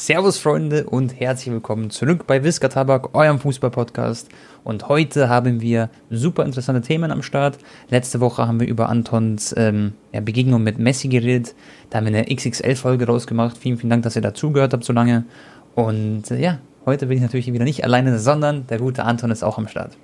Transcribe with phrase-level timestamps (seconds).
[0.00, 4.28] Servus Freunde und herzlich willkommen zurück bei Whisker Tabak, eurem Fußball-Podcast.
[4.62, 7.58] Und heute haben wir super interessante Themen am Start.
[7.90, 11.56] Letzte Woche haben wir über Antons ähm, Begegnung mit Messi geredet.
[11.90, 13.58] Da haben wir eine XXL-Folge rausgemacht.
[13.58, 15.24] Vielen, vielen Dank, dass ihr dazugehört habt so lange.
[15.74, 19.42] Und äh, ja, heute bin ich natürlich wieder nicht alleine, sondern der gute Anton ist
[19.42, 19.96] auch am Start.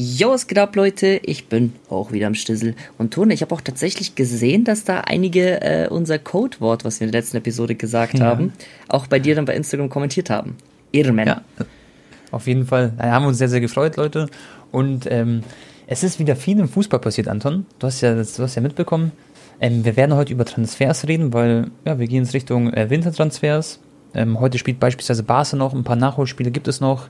[0.00, 1.20] Jo, was geht ab, Leute?
[1.24, 2.76] Ich bin auch wieder am Stissel.
[2.98, 7.06] Und Tone, ich habe auch tatsächlich gesehen, dass da einige äh, unser Codewort, was wir
[7.06, 8.26] in der letzten Episode gesagt ja.
[8.26, 8.52] haben,
[8.86, 10.56] auch bei dir dann bei Instagram kommentiert haben.
[10.92, 11.42] Ehrenmänner.
[11.58, 11.66] Ja,
[12.30, 12.92] auf jeden Fall.
[12.96, 14.28] Da haben wir uns sehr, sehr gefreut, Leute.
[14.70, 15.42] Und ähm,
[15.88, 17.66] es ist wieder viel im Fußball passiert, Anton.
[17.80, 19.10] Du hast ja, du hast ja mitbekommen.
[19.60, 23.80] Ähm, wir werden heute über Transfers reden, weil ja, wir gehen in Richtung äh, Wintertransfers.
[24.14, 27.08] Ähm, heute spielt beispielsweise Barca noch, ein paar Nachholspiele gibt es noch.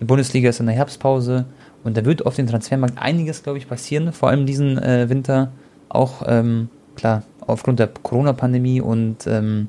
[0.00, 1.44] Die Bundesliga ist in der Herbstpause.
[1.82, 5.52] Und da wird auf dem Transfermarkt einiges, glaube ich, passieren, vor allem diesen äh, Winter.
[5.88, 9.68] Auch, ähm, klar, aufgrund der Corona-Pandemie und ähm,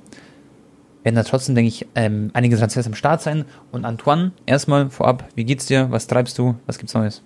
[1.04, 3.46] werden da trotzdem, denke ich, ähm, einige Transfers am Start sein.
[3.72, 5.88] Und Antoine, erstmal vorab, wie geht's dir?
[5.90, 6.55] Was treibst du?
[6.68, 7.22] Was gibt's Neues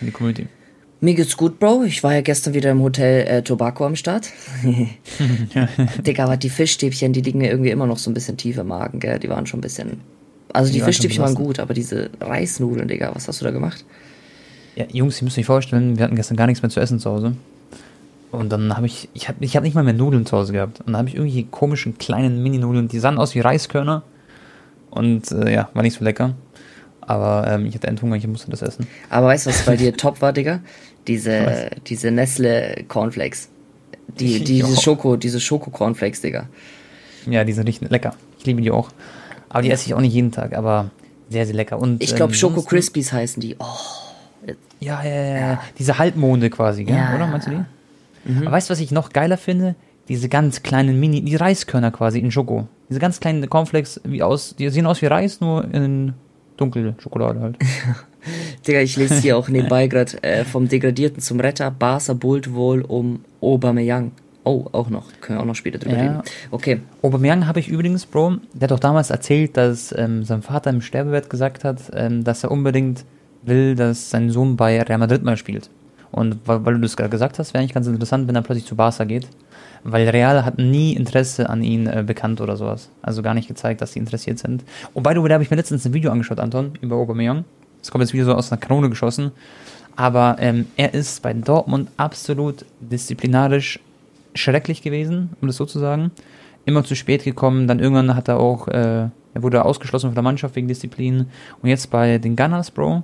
[0.00, 0.46] in die Community?
[1.00, 1.84] Mir geht's gut, Bro.
[1.84, 4.30] Ich war ja gestern wieder im Hotel äh, Tobacco am Start.
[6.06, 8.68] Digga, aber die Fischstäbchen, die liegen mir irgendwie immer noch so ein bisschen tief im
[8.68, 9.18] Magen, gell?
[9.18, 10.00] Die waren schon ein bisschen.
[10.52, 13.84] Also die, die Fischstäbchen waren gut, aber diese Reisnudeln, Digga, was hast du da gemacht?
[14.78, 17.10] Ja, Jungs, ihr müsst euch vorstellen, wir hatten gestern gar nichts mehr zu essen zu
[17.10, 17.32] Hause.
[18.30, 20.78] Und dann habe ich, ich habe ich hab nicht mal mehr Nudeln zu Hause gehabt.
[20.78, 24.04] Und dann habe ich irgendwie komischen kleinen Mini-Nudeln, die sahen aus wie Reiskörner.
[24.90, 26.34] Und äh, ja, war nicht so lecker.
[27.00, 28.86] Aber ähm, ich hatte einen Hunger, ich musste das essen.
[29.10, 30.60] Aber weißt du, was bei dir top war, Digga?
[31.08, 33.48] Diese, diese Nestle Cornflakes.
[34.20, 36.48] Die, die, diese Schoko, diese Schoko Cornflakes, Digga.
[37.28, 38.14] Ja, die sind richtig lecker.
[38.38, 38.90] Ich liebe die auch.
[39.48, 40.92] Aber die esse ich auch nicht jeden Tag, aber
[41.30, 41.80] sehr, sehr lecker.
[41.80, 43.56] Und, ich glaube, ähm, Schoko Crispies heißen die.
[43.58, 43.64] Oh.
[44.80, 45.62] Ja, ja, ja, ja.
[45.78, 46.96] Diese Halbmonde quasi, gell?
[46.96, 47.14] Ja.
[47.14, 47.26] oder?
[47.26, 48.32] Meinst du die?
[48.32, 48.42] Mhm.
[48.42, 49.74] Aber weißt du, was ich noch geiler finde?
[50.08, 52.66] Diese ganz kleinen Mini, die Reiskörner quasi in Schoko.
[52.88, 56.14] Diese ganz kleinen Cornflakes, wie aus, die sehen aus wie Reis, nur in
[56.56, 57.56] dunkel Schokolade halt.
[58.66, 62.82] Digga, ich lese hier auch nebenbei gerade äh, vom Degradierten zum Retter, Barca bullt wohl
[62.82, 64.12] um Aubameyang.
[64.44, 65.08] Oh, auch noch.
[65.20, 66.02] Können wir auch noch später drüber ja.
[66.02, 66.22] reden.
[66.50, 66.80] Okay.
[67.02, 70.80] Aubameyang habe ich übrigens, Bro, der hat doch damals erzählt, dass ähm, sein Vater im
[70.80, 73.04] Sterbebett gesagt hat, ähm, dass er unbedingt
[73.42, 75.70] will, dass sein Sohn bei Real Madrid mal spielt.
[76.10, 78.66] Und weil, weil du das gerade gesagt hast, wäre eigentlich ganz interessant, wenn er plötzlich
[78.66, 79.28] zu Barca geht.
[79.84, 82.90] Weil Real hat nie Interesse an ihn äh, bekannt oder sowas.
[83.02, 84.64] Also gar nicht gezeigt, dass sie interessiert sind.
[84.94, 87.44] Und by the way, da habe ich mir letztens ein Video angeschaut, Anton, über Aubameyang.
[87.80, 89.32] Das kommt jetzt wieder so aus einer Kanone geschossen.
[89.96, 93.80] Aber ähm, er ist bei Dortmund absolut disziplinarisch
[94.34, 96.10] schrecklich gewesen, um das so zu sagen.
[96.64, 100.22] Immer zu spät gekommen, dann irgendwann hat er auch, äh, er wurde ausgeschlossen von der
[100.22, 101.26] Mannschaft wegen Disziplin.
[101.62, 103.02] Und jetzt bei den Gunners, Bro,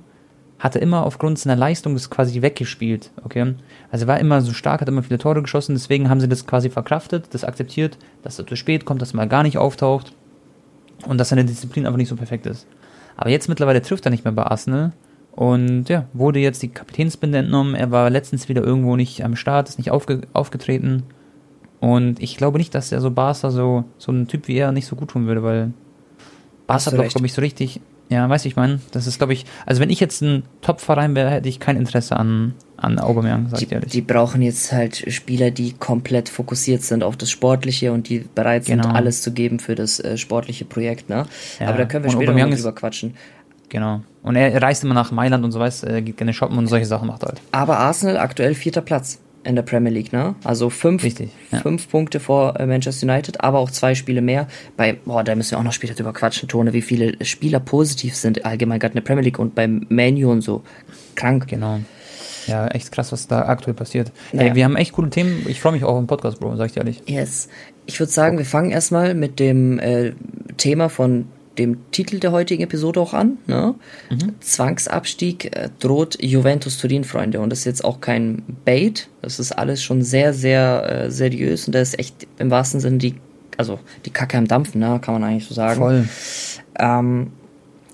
[0.59, 3.55] hat er immer aufgrund seiner Leistung das quasi weggespielt, okay?
[3.91, 6.47] Also er war immer so stark, hat immer viele Tore geschossen, deswegen haben sie das
[6.47, 10.13] quasi verkraftet, das akzeptiert, dass er zu spät kommt, dass er mal gar nicht auftaucht
[11.07, 12.67] und dass seine Disziplin einfach nicht so perfekt ist.
[13.17, 14.93] Aber jetzt mittlerweile trifft er nicht mehr bei Arsenal
[15.33, 19.67] und ja, wurde jetzt die Kapitänsbinde entnommen, er war letztens wieder irgendwo nicht am Start,
[19.67, 21.03] ist nicht aufge aufgetreten
[21.81, 24.87] und ich glaube nicht, dass er so Barca so, so ein Typ wie er nicht
[24.87, 25.73] so gut tun würde, weil
[26.65, 28.81] Barca hat glaube ich, so richtig ja, weiß ich, mein.
[28.91, 32.15] Das ist, glaube ich, also wenn ich jetzt ein Top-Verein wäre, hätte ich kein Interesse
[32.15, 33.91] an, an Aubameyang, sag ich ehrlich.
[33.91, 38.65] Die brauchen jetzt halt Spieler, die komplett fokussiert sind auf das Sportliche und die bereit
[38.65, 38.93] sind, genau.
[38.93, 41.25] alles zu geben für das äh, sportliche Projekt, ne?
[41.59, 41.69] Ja.
[41.69, 43.15] Aber da können wir und später Aubameyang noch drüber quatschen.
[43.69, 44.01] Genau.
[44.21, 46.85] Und er reist immer nach Mailand und so weiß, er geht gerne shoppen und solche
[46.85, 47.41] Sachen macht halt.
[47.51, 50.35] Aber Arsenal aktuell vierter Platz in der Premier League, ne?
[50.43, 51.59] Also fünf, Richtig, ja.
[51.59, 54.47] fünf Punkte vor äh, Manchester United, aber auch zwei Spiele mehr.
[54.75, 58.15] Bei, boah, da müssen wir auch noch später drüber quatschen, Tone, wie viele Spieler positiv
[58.15, 60.63] sind allgemein gerade in der Premier League und beim Menu und so.
[61.15, 61.47] Krank.
[61.47, 61.79] Genau.
[62.47, 64.11] Ja, echt krass, was da aktuell passiert.
[64.31, 64.49] Naja.
[64.49, 65.45] Hey, wir haben echt coole Themen.
[65.47, 67.01] Ich freue mich auch im Podcast, Bro, sag ich dir ehrlich.
[67.07, 67.49] Yes.
[67.85, 70.13] Ich würde sagen, wir fangen erstmal mit dem äh,
[70.57, 71.27] Thema von
[71.57, 73.37] dem Titel der heutigen Episode auch an.
[73.47, 73.75] Ne?
[74.09, 74.35] Mhm.
[74.39, 77.39] Zwangsabstieg äh, droht Juventus Turin, Freunde.
[77.39, 79.09] Und das ist jetzt auch kein Bait.
[79.21, 81.67] Das ist alles schon sehr, sehr äh, seriös.
[81.67, 83.15] Und da ist echt im wahrsten Sinne die,
[83.57, 84.99] also die Kacke am Dampfen, ne?
[85.01, 85.79] kann man eigentlich so sagen.
[85.79, 86.07] Voll.
[86.77, 87.31] Ähm,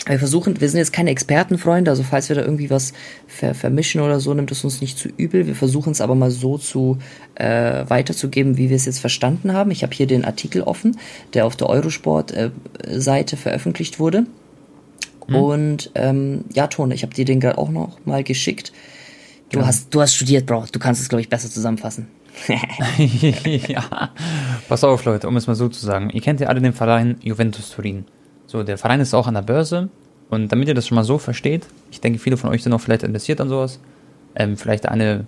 [0.07, 2.94] wir versuchen, wir sind jetzt keine Expertenfreunde, also falls wir da irgendwie was
[3.27, 5.48] ver vermischen oder so, nimmt es uns nicht zu übel.
[5.48, 6.98] Wir versuchen es aber mal so zu
[7.36, 9.71] äh, weiterzugeben, wie wir es jetzt verstanden haben.
[9.71, 10.98] Ich habe hier den Artikel offen,
[11.33, 14.25] der auf der Eurosport-Seite äh, veröffentlicht wurde.
[15.27, 15.36] Hm.
[15.36, 18.71] Und ähm, ja, Tone, ich habe dir den gerade auch noch mal geschickt.
[19.51, 19.68] Du ja.
[19.68, 20.65] hast, du hast studiert, Bro.
[20.71, 22.07] Du kannst es, glaube ich, besser zusammenfassen.
[23.68, 24.12] ja,
[24.69, 26.09] pass auf, Leute, um es mal so zu sagen.
[26.12, 28.06] Ihr kennt ja alle den Verein Juventus Turin.
[28.51, 29.88] So, der Verein ist auch an der Börse.
[30.30, 32.81] Und damit ihr das schon mal so versteht, ich denke, viele von euch sind auch
[32.81, 33.80] vielleicht interessiert an sowas.
[34.36, 35.25] Ähm, vielleicht eine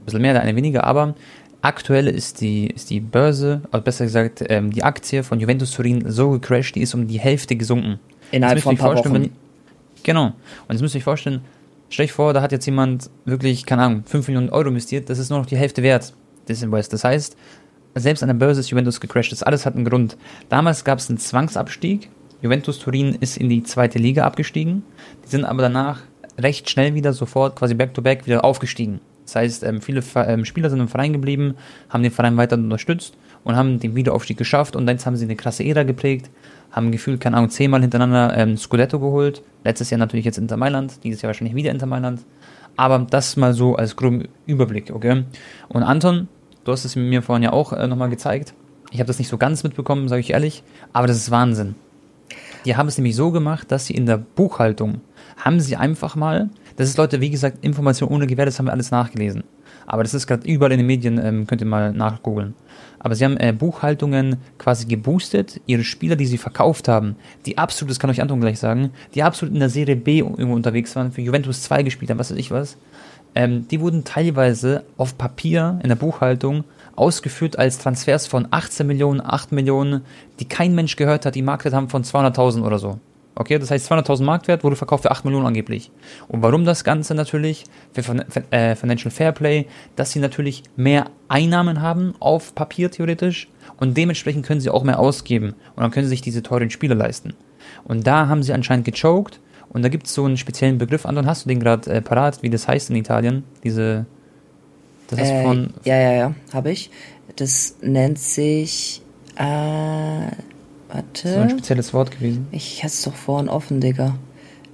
[0.00, 1.16] ein bisschen mehr, der eine weniger, aber
[1.62, 6.04] aktuell ist die, ist die Börse, oder besser gesagt, ähm, die Aktie von Juventus Turin
[6.12, 7.98] so gecrashed, die ist um die Hälfte gesunken.
[8.30, 9.14] Innerhalb von ein paar Wochen.
[9.14, 9.30] Wenn,
[10.04, 10.26] genau.
[10.26, 10.34] Und
[10.70, 11.40] jetzt müsst ihr euch vorstellen,
[11.88, 15.18] stell euch vor, da hat jetzt jemand wirklich, keine Ahnung, 5 Millionen Euro investiert, das
[15.18, 16.14] ist nur noch die Hälfte wert
[16.48, 16.92] des Invest.
[16.92, 17.36] Das heißt,
[17.96, 19.32] selbst an der Börse ist Juventus gecrashed.
[19.32, 20.16] Das alles hat einen Grund.
[20.48, 22.08] Damals gab es einen Zwangsabstieg.
[22.42, 24.82] Juventus Turin ist in die zweite Liga abgestiegen.
[25.24, 26.00] Die sind aber danach
[26.38, 29.00] recht schnell wieder sofort quasi back-to-back -back wieder aufgestiegen.
[29.24, 31.54] Das heißt, ähm, viele ähm, Spieler sind im Verein geblieben,
[31.88, 33.14] haben den Verein weiter unterstützt
[33.44, 36.30] und haben den Wiederaufstieg geschafft und jetzt haben sie eine krasse Ära geprägt,
[36.72, 39.42] haben gefühlt, keine Ahnung, zehnmal hintereinander ähm, Scudetto geholt.
[39.62, 42.22] Letztes Jahr natürlich jetzt Inter Mailand, dieses Jahr wahrscheinlich wieder Inter Mailand.
[42.76, 45.24] Aber das mal so als groben Überblick, okay?
[45.68, 46.28] Und Anton,
[46.64, 48.54] du hast es mir vorhin ja auch äh, nochmal gezeigt.
[48.90, 51.76] Ich habe das nicht so ganz mitbekommen, sage ich ehrlich, aber das ist Wahnsinn.
[52.64, 55.00] Die haben es nämlich so gemacht, dass sie in der Buchhaltung
[55.36, 58.72] haben sie einfach mal, das ist Leute, wie gesagt, Information ohne Gewähr, das haben wir
[58.72, 59.44] alles nachgelesen.
[59.86, 62.54] Aber das ist gerade überall in den Medien, ähm, könnt ihr mal nachgoogeln.
[62.98, 67.16] Aber sie haben äh, Buchhaltungen quasi geboostet, ihre Spieler, die sie verkauft haben,
[67.46, 70.54] die absolut, das kann euch Anton gleich sagen, die absolut in der Serie B irgendwo
[70.54, 72.76] unterwegs waren, für Juventus 2 gespielt haben, was weiß ich was,
[73.34, 76.64] ähm, die wurden teilweise auf Papier in der Buchhaltung
[76.96, 80.02] ausgeführt als Transfers von 18 Millionen, 8 Millionen,
[80.38, 82.98] die kein Mensch gehört hat, die Marktwert haben von 200.000 oder so.
[83.36, 85.90] Okay, das heißt 200.000 Marktwert wurde verkauft für 8 Millionen angeblich.
[86.28, 87.64] Und warum das Ganze natürlich?
[87.94, 88.02] Für
[88.50, 89.66] äh, Financial Fairplay,
[89.96, 93.48] dass sie natürlich mehr Einnahmen haben auf Papier theoretisch
[93.78, 96.94] und dementsprechend können sie auch mehr ausgeben und dann können sie sich diese teuren Spiele
[96.94, 97.34] leisten.
[97.84, 99.40] Und da haben sie anscheinend gechoked
[99.70, 101.06] und da gibt es so einen speziellen Begriff.
[101.06, 103.44] Anton, hast du den gerade äh, parat, wie das heißt in Italien?
[103.64, 104.06] Diese.
[105.10, 105.74] Das ist äh, von.
[105.84, 106.90] Ja, ja, ja, habe ich.
[107.36, 109.02] Das nennt sich.
[109.36, 110.32] Äh, warte.
[111.12, 112.46] Das ist so ein spezielles Wort gewesen.
[112.52, 114.16] Ich hatte es doch vorhin offen, Digga.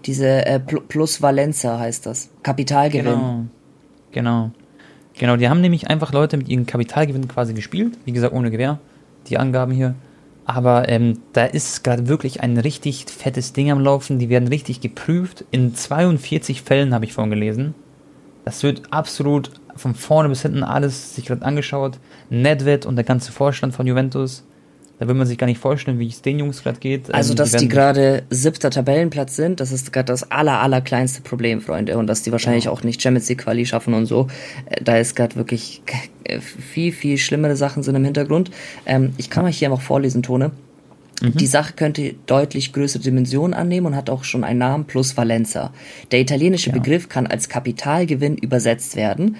[0.05, 2.31] Diese äh, Plus Valenza heißt das.
[2.43, 3.05] Kapitalgewinn.
[3.13, 3.45] Genau.
[4.13, 4.51] Genau.
[5.19, 7.97] Genau, die haben nämlich einfach Leute mit ihrem Kapitalgewinn quasi gespielt.
[8.05, 8.79] Wie gesagt, ohne Gewehr.
[9.29, 9.95] Die Angaben hier.
[10.45, 14.19] Aber ähm, da ist gerade wirklich ein richtig fettes Ding am Laufen.
[14.19, 15.45] Die werden richtig geprüft.
[15.51, 17.75] In 42 Fällen habe ich vorhin gelesen.
[18.45, 21.99] Das wird absolut von vorne bis hinten alles sich gerade angeschaut.
[22.31, 24.45] Nedved und der ganze Vorstand von Juventus
[24.99, 27.13] da will man sich gar nicht vorstellen, wie es den Jungs gerade geht.
[27.13, 30.81] Also, ähm, dass die, die gerade siebter Tabellenplatz sind, das ist gerade das aller, aller
[30.81, 31.99] kleinste Problem, Freunde.
[31.99, 32.71] Und dass die wahrscheinlich ja.
[32.71, 34.29] auch nicht Champions League Quali schaffen und so.
[34.67, 35.83] Äh, da ist gerade wirklich
[36.41, 38.51] viel, viel schlimmere Sachen sind im Hintergrund.
[38.87, 40.53] Ähm, ich kann euch hier einfach vorlesen, Tone.
[41.23, 41.33] Mhm.
[41.35, 45.73] Die Sache könnte deutlich größere Dimensionen annehmen und hat auch schon einen Namen plus Valenza.
[46.11, 46.75] Der italienische ja.
[46.75, 49.37] Begriff kann als Kapitalgewinn übersetzt werden.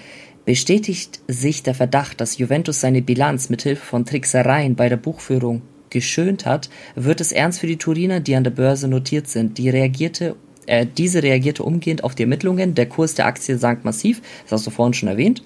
[0.47, 6.45] Bestätigt sich der Verdacht, dass Juventus seine Bilanz mithilfe von Tricksereien bei der Buchführung geschönt
[6.45, 9.57] hat, wird es ernst für die Turiner, die an der Börse notiert sind.
[9.57, 12.75] Die reagierte, äh, diese reagierte umgehend auf die Ermittlungen.
[12.75, 15.43] Der Kurs der Aktie sank massiv, das hast du vorhin schon erwähnt.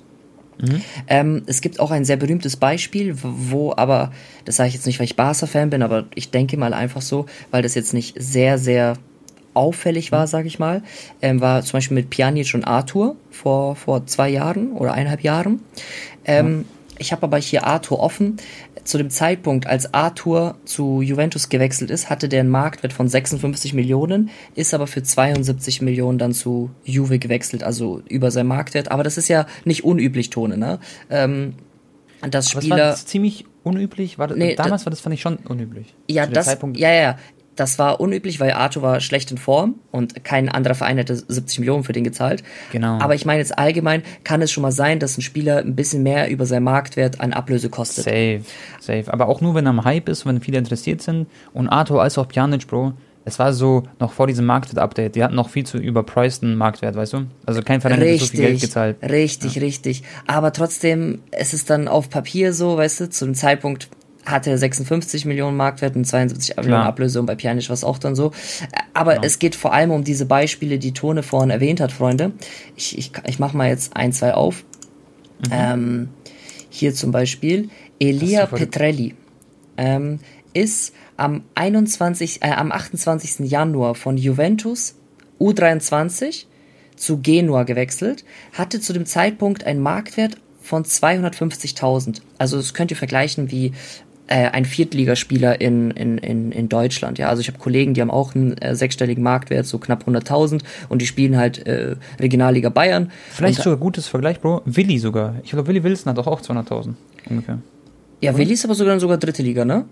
[0.61, 0.81] Mhm.
[1.07, 4.11] Ähm, es gibt auch ein sehr berühmtes Beispiel, wo aber,
[4.45, 7.25] das sage ich jetzt nicht, weil ich Barca-Fan bin, aber ich denke mal einfach so,
[7.49, 8.99] weil das jetzt nicht sehr, sehr
[9.53, 10.83] auffällig war, sage ich mal,
[11.21, 15.61] ähm, war zum Beispiel mit Pjanic und Arthur vor, vor zwei Jahren oder eineinhalb Jahren.
[16.25, 16.77] Ähm, ja.
[17.01, 18.37] Ich habe aber hier Arthur offen.
[18.83, 23.73] Zu dem Zeitpunkt, als Arthur zu Juventus gewechselt ist, hatte der einen Marktwert von 56
[23.73, 28.91] Millionen, ist aber für 72 Millionen dann zu Juve gewechselt, also über sein Marktwert.
[28.91, 30.79] Aber das ist ja nicht unüblich, Tone, ne?
[31.09, 31.55] Ähm,
[32.29, 32.75] das Spieler.
[32.75, 34.19] Aber das war ziemlich unüblich.
[34.19, 35.95] War das, nee, damals war das fand ich schon unüblich.
[36.07, 36.77] Ja, das, Zeitpunkt.
[36.77, 37.17] ja, ja.
[37.55, 41.59] Das war unüblich, weil Arthur war schlecht in Form und kein anderer Verein hätte 70
[41.59, 42.43] Millionen für den gezahlt.
[42.71, 42.99] Genau.
[42.99, 46.01] Aber ich meine jetzt allgemein kann es schon mal sein, dass ein Spieler ein bisschen
[46.03, 48.05] mehr über seinen Marktwert an Ablöse kostet.
[48.05, 48.41] Safe,
[48.79, 49.11] safe.
[49.11, 51.27] Aber auch nur, wenn er am Hype ist, wenn viele interessiert sind.
[51.53, 52.93] Und Arthur als auch Pjanic, Bro,
[53.23, 55.15] es war so noch vor diesem Marktwert-Update.
[55.15, 57.27] Die hatten noch viel zu überpriceden Marktwert, weißt du?
[57.45, 58.97] Also kein Verein hat so viel Geld gezahlt.
[59.03, 59.61] Richtig, ja.
[59.61, 60.03] richtig.
[60.25, 63.89] Aber trotzdem, es ist dann auf Papier so, weißt du, zu dem Zeitpunkt
[64.25, 66.63] hatte 56 Millionen Marktwert und 72 Klar.
[66.63, 68.31] Millionen Ablöse und bei Pjanic war es auch dann so.
[68.93, 69.21] Aber ja.
[69.23, 72.31] es geht vor allem um diese Beispiele, die Tone vorhin erwähnt hat, Freunde.
[72.75, 74.63] Ich, ich, ich mache mal jetzt ein, zwei auf.
[75.39, 75.51] Mhm.
[75.51, 76.09] Ähm,
[76.69, 79.15] hier zum Beispiel Elia Petrelli
[79.77, 80.19] ähm,
[80.53, 83.49] ist am 21, äh, am 28.
[83.49, 84.95] Januar von Juventus
[85.39, 86.45] U23
[86.95, 88.23] zu Genua gewechselt,
[88.53, 92.21] hatte zu dem Zeitpunkt einen Marktwert von 250.000.
[92.37, 93.73] Also das könnt ihr vergleichen wie
[94.31, 97.19] äh, ein Viertligaspieler in, in, in, in Deutschland.
[97.19, 100.61] Ja, also ich habe Kollegen, die haben auch einen äh, sechsstelligen Marktwert, so knapp 100.000
[100.87, 103.11] und die spielen halt äh, Regionalliga Bayern.
[103.29, 104.61] Vielleicht und, sogar gutes Vergleich, Bro.
[104.63, 105.35] Willi sogar.
[105.43, 106.93] Ich glaube, Willi Wilson hat doch auch 200.000
[107.29, 107.59] ungefähr.
[108.21, 109.83] Ja, Willi ist aber sogar sogar dritte Liga, ne?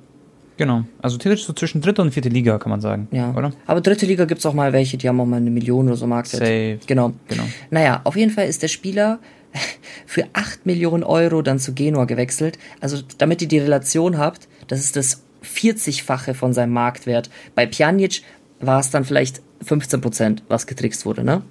[0.55, 0.83] Genau.
[1.01, 3.07] Also theoretisch so zwischen dritte und vierte Liga, kann man sagen.
[3.11, 3.33] Ja.
[3.35, 3.51] Oder?
[3.65, 6.07] Aber dritte Liga gibt's auch mal welche, die haben auch mal eine Million oder so
[6.07, 6.43] Marktwert.
[6.43, 6.79] Safe.
[6.85, 7.13] Genau.
[7.27, 7.43] genau.
[7.71, 9.19] Naja, auf jeden Fall ist der Spieler
[10.05, 12.57] für 8 Millionen Euro dann zu Genua gewechselt.
[12.79, 17.29] Also damit ihr die Relation habt, das ist das 40-fache von seinem Marktwert.
[17.55, 18.23] Bei Pjanic
[18.59, 21.43] war es dann vielleicht 15 Prozent, was getrickst wurde, ne?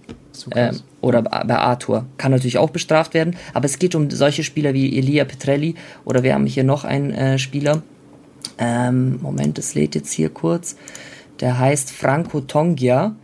[0.55, 2.07] Ähm, oder bei Arthur.
[2.17, 5.75] Kann natürlich auch bestraft werden, aber es geht um solche Spieler wie Elia Petrelli
[6.05, 7.83] oder wir haben hier noch einen äh, Spieler.
[8.57, 10.76] Ähm, Moment, es lädt jetzt hier kurz.
[11.40, 13.17] Der heißt Franco Tongia.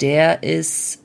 [0.00, 1.00] Der ist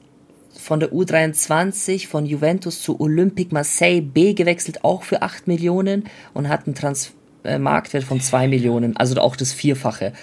[0.61, 6.47] von der U23 von Juventus zu Olympique Marseille B gewechselt, auch für 8 Millionen und
[6.47, 7.13] hat einen Trans
[7.43, 10.13] äh, Marktwert von 2 Millionen, also auch das Vierfache.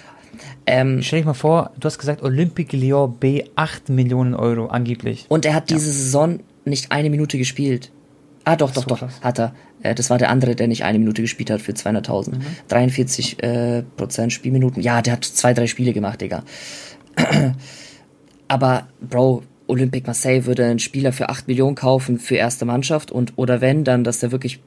[0.65, 5.25] Ähm, Stell dich mal vor, du hast gesagt, Olympique Lyon B 8 Millionen Euro angeblich.
[5.27, 5.77] Und er hat ja.
[5.77, 7.91] diese Saison nicht eine Minute gespielt.
[8.45, 9.19] Ah, doch, doch, so doch, krass.
[9.21, 9.53] hat er.
[9.81, 12.35] Äh, das war der andere, der nicht eine Minute gespielt hat für 200.000.
[12.35, 12.41] Mhm.
[12.69, 14.81] 43 äh, Prozent Spielminuten.
[14.81, 16.43] Ja, der hat zwei, drei Spiele gemacht, Digga.
[18.47, 23.33] Aber, Bro, Olympique Marseille würde einen Spieler für 8 Millionen kaufen für erste Mannschaft und
[23.35, 24.59] oder wenn, dann, dass der wirklich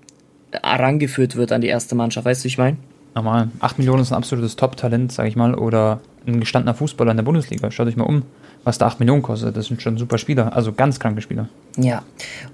[0.52, 2.26] herangeführt wird an die erste Mannschaft.
[2.26, 2.76] Weißt du, wie ich meine?
[3.14, 3.50] Normal.
[3.60, 7.24] 8 Millionen ist ein absolutes Top-Talent, sag ich mal, oder ein gestandener Fußballer in der
[7.24, 7.70] Bundesliga.
[7.70, 8.22] Schaut euch mal um,
[8.64, 9.56] was da 8 Millionen kostet.
[9.56, 11.48] Das sind schon super Spieler, also ganz kranke Spieler.
[11.76, 12.02] Ja,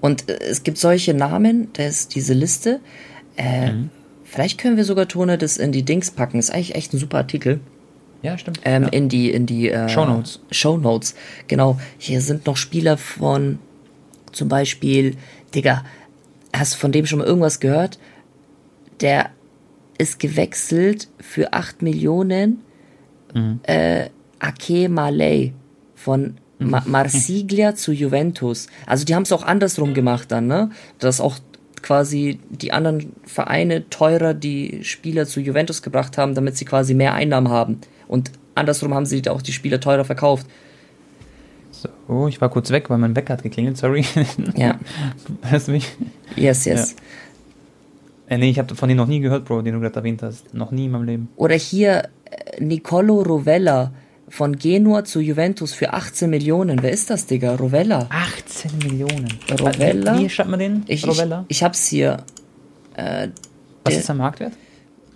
[0.00, 2.80] und äh, es gibt solche Namen, da ist diese Liste.
[3.36, 3.90] Äh, mhm.
[4.24, 6.38] Vielleicht können wir sogar Tone das in die Dings packen.
[6.38, 7.60] Ist eigentlich echt ein super Artikel.
[8.22, 8.60] Ja, stimmt.
[8.64, 8.88] Ähm, ja.
[8.88, 10.40] In die, in die äh, Show Notes.
[10.50, 11.14] Show Notes,
[11.46, 11.78] genau.
[11.98, 13.58] Hier sind noch Spieler von
[14.32, 15.16] zum Beispiel,
[15.54, 15.84] Digga,
[16.52, 17.98] hast du von dem schon mal irgendwas gehört?
[19.00, 19.30] Der
[19.98, 22.60] ist gewechselt für 8 Millionen
[23.34, 23.60] mhm.
[23.64, 24.08] äh,
[24.38, 25.52] Ake Malay
[25.94, 26.38] von.
[26.60, 28.66] Ma Marsiglia zu Juventus.
[28.84, 30.70] Also die haben es auch andersrum gemacht dann, ne?
[30.98, 31.38] Dass auch
[31.82, 37.14] quasi die anderen Vereine teurer die Spieler zu Juventus gebracht haben, damit sie quasi mehr
[37.14, 37.80] Einnahmen haben.
[38.06, 40.46] Und andersrum haben sie auch die Spieler teurer verkauft.
[41.70, 44.04] So, ich war kurz weg, weil mein Wecker hat geklingelt, sorry.
[44.56, 44.78] Ja.
[45.42, 45.94] Hörst du mich?
[46.34, 46.96] Yes, yes.
[48.28, 48.34] Ja.
[48.34, 50.52] Äh, nee, ich habe von denen noch nie gehört, Bro, den du gerade erwähnt hast.
[50.54, 51.28] Noch nie in meinem Leben.
[51.36, 53.92] Oder hier äh, Nicolo Rovella
[54.28, 56.82] von Genua zu Juventus für 18 Millionen.
[56.82, 57.54] Wer ist das, Digga?
[57.56, 58.06] Rovella.
[58.10, 59.28] 18 Millionen.
[59.58, 60.18] Rovella.
[60.18, 60.84] Wie schreibt man den?
[60.86, 61.44] Ich, Rovella?
[61.48, 62.18] Ich, ich hab's hier.
[62.94, 63.28] Äh,
[63.84, 64.52] Was der, ist der Marktwert?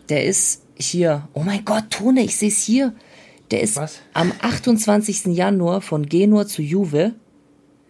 [0.09, 1.28] Der ist hier.
[1.35, 2.95] Oh mein Gott, Tone, ich seh's hier.
[3.50, 4.00] Der ist Was?
[4.14, 5.26] am 28.
[5.26, 7.12] Januar von Genua zu Juve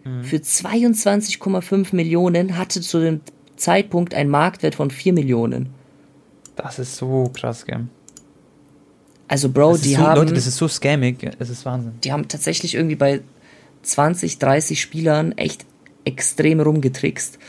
[0.03, 0.23] mhm.
[0.23, 3.21] für 22,5 Millionen, hatte zu dem
[3.55, 5.69] Zeitpunkt einen Marktwert von 4 Millionen.
[6.55, 7.87] Das ist so krass, gell?
[9.27, 10.19] Also, Bro, die so, haben.
[10.19, 11.93] Leute, das ist so scammig, es ist Wahnsinn.
[12.03, 13.21] Die haben tatsächlich irgendwie bei
[13.83, 15.65] 20, 30 Spielern echt
[16.05, 17.39] extrem rumgetrickst,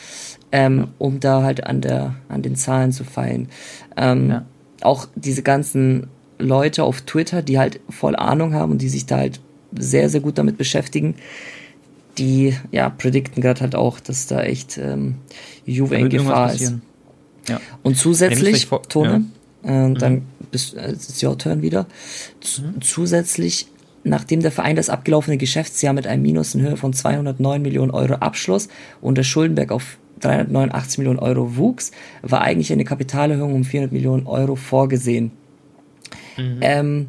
[0.53, 0.89] ähm, ja.
[0.99, 3.49] um da halt an, der, an den Zahlen zu feilen.
[3.97, 4.45] Ähm, ja.
[4.83, 9.19] Auch diese ganzen Leute auf Twitter, die halt voll Ahnung haben und die sich da
[9.19, 9.41] halt
[9.77, 11.17] sehr, sehr gut damit beschäftigen,
[12.19, 15.17] die ja predikten gerade halt auch, dass da echt ähm,
[15.65, 16.75] Juve in Gefahr ist.
[17.49, 17.61] Ja.
[17.83, 19.25] Und zusätzlich, Tone,
[19.65, 19.89] ja.
[19.89, 20.23] äh, dann mhm.
[20.51, 21.87] bist, äh, ist your turn wieder.
[22.59, 22.81] Mhm.
[22.81, 23.67] Zusätzlich,
[24.05, 28.15] nachdem der Verein das abgelaufene Geschäftsjahr mit einem Minus in Höhe von 209 Millionen Euro
[28.15, 28.69] abschloss
[29.01, 31.93] und der Schuldenberg auf 389 Millionen Euro wuchs,
[32.23, 35.33] war eigentlich eine Kapitalerhöhung um 400 Millionen Euro vorgesehen.
[36.37, 36.59] Mhm.
[36.61, 37.07] Ähm,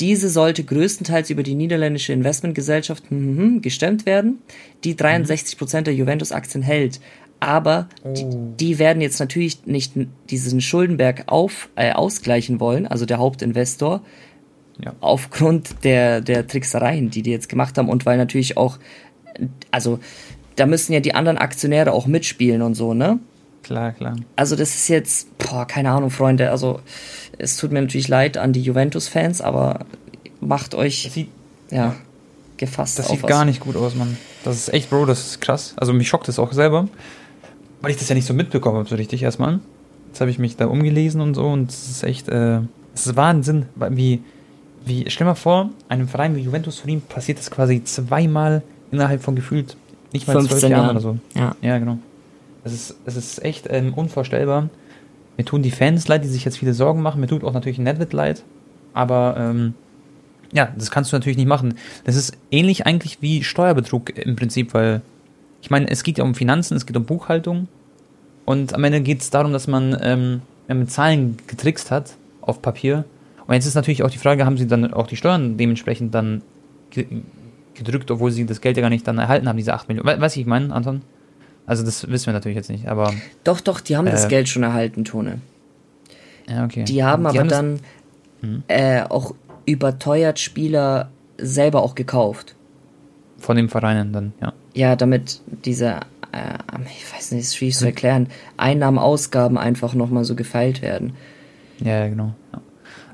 [0.00, 4.38] diese sollte größtenteils über die niederländische Investmentgesellschaft hm, gestemmt werden,
[4.82, 7.00] die 63 Prozent der Juventus-Aktien hält.
[7.44, 8.12] Aber oh.
[8.12, 8.24] die,
[8.58, 9.92] die, werden jetzt natürlich nicht
[10.30, 14.02] diesen Schuldenberg auf, äh, ausgleichen wollen, also der Hauptinvestor,
[14.82, 14.92] ja.
[15.00, 18.78] aufgrund der, der Tricksereien, die die jetzt gemacht haben und weil natürlich auch,
[19.70, 19.98] also
[20.56, 23.18] da müssen ja die anderen Aktionäre auch mitspielen und so, ne?
[23.62, 24.16] Klar, klar.
[24.36, 26.80] Also das ist jetzt, boah, keine Ahnung, Freunde, also
[27.38, 29.86] es tut mir natürlich leid an die Juventus-Fans, aber
[30.40, 31.30] macht euch sieht,
[31.70, 31.94] ja,
[32.56, 32.98] gefasst.
[32.98, 33.28] Das sieht was.
[33.28, 34.16] gar nicht gut aus, Mann.
[34.44, 35.74] Das ist echt, Bro, das ist krass.
[35.76, 36.88] Also mich schockt das auch selber,
[37.84, 39.60] weil ich das ja nicht so mitbekommen habe, so richtig erstmal.
[40.08, 42.60] Jetzt habe ich mich da umgelesen und so und es ist echt, äh,
[42.94, 44.22] es ist Wahnsinn, wie,
[44.84, 49.34] wie, stell mal vor, einem Verein wie Juventus Turin passiert das quasi zweimal innerhalb von
[49.34, 49.76] gefühlt
[50.12, 51.18] nicht mal zwölf Jahren, oder so.
[51.34, 51.98] Ja, ja genau.
[52.62, 54.70] Es ist, es ist echt ähm, unvorstellbar.
[55.36, 57.20] Mir tun die Fans leid, die sich jetzt viele Sorgen machen.
[57.20, 58.44] Mir tut auch natürlich Nedved leid.
[58.92, 59.74] Aber ähm,
[60.52, 61.74] ja, das kannst du natürlich nicht machen.
[62.04, 65.02] Das ist ähnlich eigentlich wie Steuerbetrug im Prinzip, weil
[65.64, 67.68] ich meine, es geht ja um Finanzen, es geht um Buchhaltung.
[68.44, 73.06] Und am Ende geht es darum, dass man ähm, mit Zahlen getrickst hat auf Papier.
[73.46, 76.42] Und jetzt ist natürlich auch die Frage, haben sie dann auch die Steuern dementsprechend dann
[77.72, 80.20] gedrückt, obwohl sie das Geld ja gar nicht dann erhalten haben, diese 8 Millionen.
[80.20, 81.00] Weißt du, ich meine, Anton?
[81.64, 83.14] Also das wissen wir natürlich jetzt nicht, aber.
[83.42, 85.40] Doch, doch, die haben äh, das Geld schon erhalten, Tone.
[86.46, 86.84] Ja, okay.
[86.84, 87.80] Die haben die aber haben dann
[88.42, 88.62] hm?
[88.68, 92.54] äh, auch überteuert Spieler selber auch gekauft.
[93.44, 94.52] Von den Vereinen dann, ja.
[94.72, 96.00] Ja, damit diese
[96.32, 96.58] äh,
[96.96, 101.12] ich weiß nicht, ist schwierig zu erklären, Einnahmen, Ausgaben einfach nochmal so gefeilt werden.
[101.80, 102.34] Ja, genau.
[102.52, 102.60] Ja.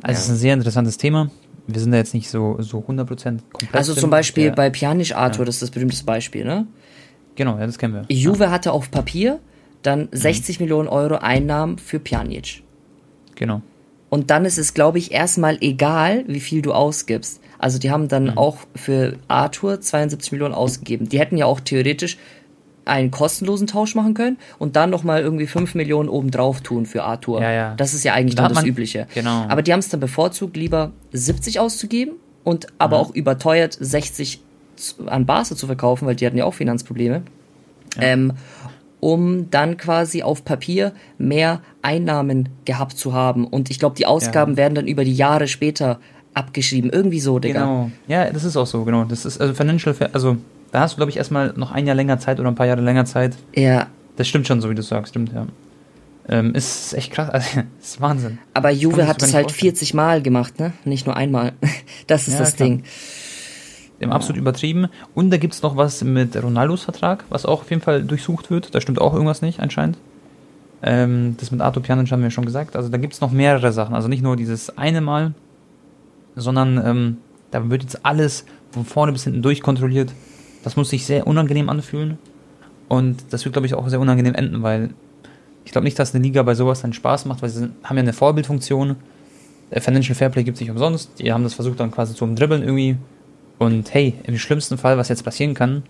[0.02, 1.30] Also es ist ein sehr interessantes Thema.
[1.66, 3.75] Wir sind da jetzt nicht so, so 100% komplett.
[3.75, 4.54] Also zum Beispiel ja.
[4.54, 6.66] bei Pjanic Arthur, das ist das berühmteste Beispiel, ne?
[7.34, 8.04] Genau, ja, das kennen wir.
[8.08, 9.40] Juve hatte auf Papier
[9.82, 10.64] dann 60 mhm.
[10.64, 12.62] Millionen Euro Einnahmen für Pjanic.
[13.34, 13.62] Genau.
[14.10, 17.40] Und dann ist es, glaube ich, erstmal egal, wie viel du ausgibst.
[17.58, 18.38] Also die haben dann mhm.
[18.38, 21.08] auch für Arthur 72 Millionen ausgegeben.
[21.08, 22.18] Die hätten ja auch theoretisch
[22.84, 27.40] einen kostenlosen Tausch machen können und dann nochmal irgendwie 5 Millionen obendrauf tun für Arthur.
[27.40, 27.74] Ja, ja.
[27.76, 29.06] Das ist ja eigentlich da dann das Übliche.
[29.14, 29.44] Genau.
[29.48, 33.02] Aber die haben es dann bevorzugt, lieber 70 auszugeben und aber mhm.
[33.04, 34.40] auch überteuert 60
[35.06, 37.22] an Barca zu verkaufen, weil die hatten ja auch Finanzprobleme.
[37.96, 38.02] Ja.
[38.02, 38.32] Ähm,
[39.00, 43.47] um dann quasi auf Papier mehr Einnahmen gehabt zu haben.
[43.47, 44.59] Und ich glaube, die Ausgaben ja.
[44.59, 45.99] werden dann über die Jahre später
[46.35, 46.90] abgeschrieben.
[46.90, 47.61] Irgendwie so, Digga.
[47.61, 47.90] Genau.
[48.07, 49.04] Ja, das ist auch so, genau.
[49.04, 50.37] Das ist also Financial, also
[50.71, 52.83] da hast du, glaube ich, erstmal noch ein Jahr länger Zeit oder ein paar Jahre
[52.83, 53.37] länger Zeit.
[53.54, 53.88] Ja.
[54.16, 55.47] Das stimmt schon, so wie du sagst, stimmt, ja.
[56.28, 58.38] Ähm, ist echt krass, also, ist Wahnsinn.
[58.54, 59.75] Aber Juve hat es halt vorstellen.
[59.75, 60.73] 40 Mal gemacht, ne?
[60.85, 61.52] Nicht nur einmal.
[62.07, 62.69] Das ist ja, das klar.
[62.69, 62.83] Ding.
[64.00, 64.88] Dem absolut übertrieben.
[65.14, 68.50] Und da gibt es noch was mit Ronaldos Vertrag, was auch auf jeden Fall durchsucht
[68.50, 68.75] wird.
[68.75, 69.99] Da stimmt auch irgendwas nicht, anscheinend.
[70.83, 72.76] Ähm, das mit Arthur Pjanic haben wir schon gesagt.
[72.76, 73.95] Also da gibt es noch mehrere Sachen.
[73.95, 75.35] Also nicht nur dieses eine Mal,
[76.35, 77.16] sondern ähm,
[77.50, 80.12] da wird jetzt alles von vorne bis hinten durchkontrolliert.
[80.62, 82.19] Das muss sich sehr unangenehm anfühlen.
[82.88, 84.90] Und das wird, glaube ich, auch sehr unangenehm enden, weil
[85.64, 88.02] ich glaube nicht, dass eine Liga bei sowas dann Spaß macht, weil sie haben ja
[88.02, 88.97] eine Vorbildfunktion.
[89.73, 91.21] Financial Fairplay gibt es nicht umsonst.
[91.21, 92.97] Die haben das versucht dann quasi zu umdribbeln irgendwie.
[93.60, 95.82] Und hey, im schlimmsten Fall, was jetzt passieren kann,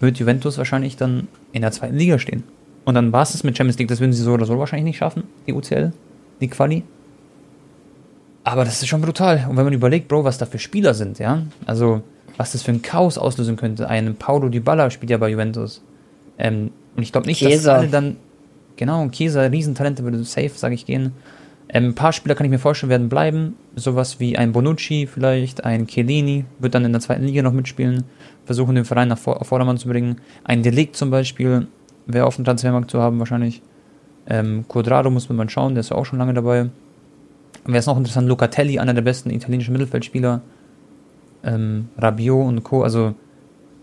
[0.00, 2.42] wird Juventus wahrscheinlich dann in der zweiten Liga stehen.
[2.84, 3.86] Und dann war es das mit Champions League.
[3.86, 5.92] Das würden sie so oder so wahrscheinlich nicht schaffen, die UCL,
[6.40, 6.82] die Quali.
[8.42, 9.46] Aber das ist schon brutal.
[9.48, 12.02] Und wenn man überlegt, Bro, was da für Spieler sind, ja, also
[12.36, 13.88] was das für ein Chaos auslösen könnte.
[13.88, 15.82] Ein Paulo Dybala spielt ja bei Juventus.
[16.36, 17.74] Ähm, und ich glaube nicht, Chiesa.
[17.74, 18.16] dass alle dann,
[18.74, 21.12] genau, Chiesa, Riesentalente würde safe, sage ich, gehen.
[21.68, 23.56] Ähm, ein paar Spieler kann ich mir vorstellen, werden bleiben.
[23.74, 28.04] Sowas wie ein Bonucci vielleicht, ein Chiellini wird dann in der zweiten Liga noch mitspielen,
[28.44, 30.20] versuchen den Verein nach Vordermann zu bringen.
[30.44, 31.66] Ein Delikt zum Beispiel
[32.06, 33.62] wäre auf dem Transfermarkt zu haben wahrscheinlich.
[34.26, 36.70] Ähm, Quadrado muss man mal schauen, der ist ja auch schon lange dabei.
[37.64, 40.42] Wäre es noch interessant, Locatelli, einer der besten italienischen Mittelfeldspieler.
[41.44, 42.82] Ähm, Rabiot und Co.
[42.82, 43.14] Also,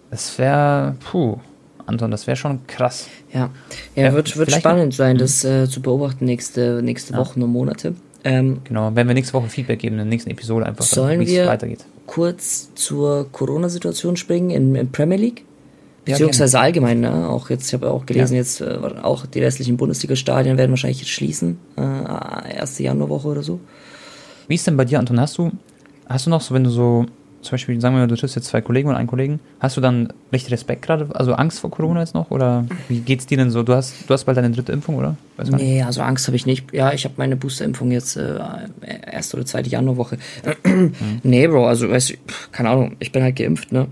[0.10, 1.40] das wäre, puh,
[1.86, 3.08] Anton, das wäre schon krass.
[3.34, 3.50] Ja,
[3.96, 7.20] ja, ja wird, wird spannend sein, das äh, zu beobachten nächste, nächste ja.
[7.20, 7.96] Wochen und Monate.
[8.24, 11.36] Ähm, genau, wenn wir nächste Woche Feedback geben, in der nächsten Episode einfach, sollen wie
[11.36, 11.86] es weitergeht.
[12.06, 15.46] kurz zur Corona-Situation springen in, in Premier League?
[16.06, 17.30] Beziehungsweise ja, allgemein, ne?
[17.30, 21.12] Auch jetzt, ich habe auch gelesen, jetzt äh, auch die restlichen Bundesliga-Stadien werden wahrscheinlich jetzt
[21.12, 23.60] schließen, äh, erste Januarwoche oder so.
[24.48, 25.20] Wie ist denn bei dir, Anton?
[25.20, 25.52] Hast du,
[26.08, 27.06] hast du noch so, wenn du so
[27.42, 29.82] zum Beispiel, sagen wir mal, du triffst jetzt zwei Kollegen und einen Kollegen, hast du
[29.82, 32.32] dann richtig Respekt gerade, also Angst vor Corona jetzt noch?
[32.32, 33.64] Oder wie geht's dir denn so?
[33.64, 35.18] Du hast, du hast bald deine dritte Impfung, oder?
[35.38, 36.72] Weiß nee, also Angst habe ich nicht.
[36.74, 38.40] Ja, ich habe meine Boosterimpfung jetzt äh,
[39.12, 40.18] erste oder zweite Januarwoche.
[40.64, 40.94] mhm.
[41.24, 42.14] Nee, Bro, also weißt du,
[42.52, 43.88] keine Ahnung, ich bin halt geimpft, ne?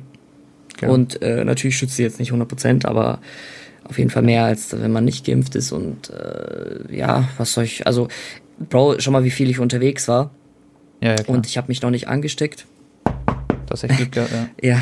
[0.78, 0.94] Genau.
[0.94, 3.20] Und äh, natürlich schützt sie jetzt nicht 100%, aber
[3.84, 5.72] auf jeden Fall mehr, als wenn man nicht geimpft ist.
[5.72, 8.08] Und äh, ja, was soll ich, also,
[8.70, 10.32] Bro, schon mal, wie viel ich unterwegs war.
[11.02, 11.38] Ja, ja, klar.
[11.38, 12.66] Und ich habe mich noch nicht angesteckt.
[13.70, 14.82] Das ist echt Glück gehabt, ja.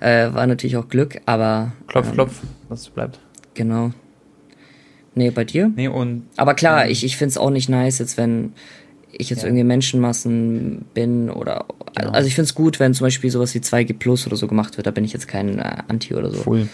[0.00, 1.72] ja, äh, war natürlich auch Glück, aber.
[1.86, 3.20] Klopf, ähm, klopf, es bleibt.
[3.54, 3.92] Genau.
[5.14, 5.70] Nee, bei dir?
[5.74, 6.24] Nee, und.
[6.36, 8.52] Aber klar, ähm, ich, ich find's auch nicht nice, jetzt wenn
[9.12, 9.48] ich jetzt ja.
[9.48, 11.66] irgendwie Menschenmassen bin oder.
[11.94, 12.10] Genau.
[12.10, 14.88] Also ich find's gut, wenn zum Beispiel sowas wie 2G Plus oder so gemacht wird,
[14.88, 16.38] da bin ich jetzt kein äh, Anti oder so.
[16.38, 16.68] Voll.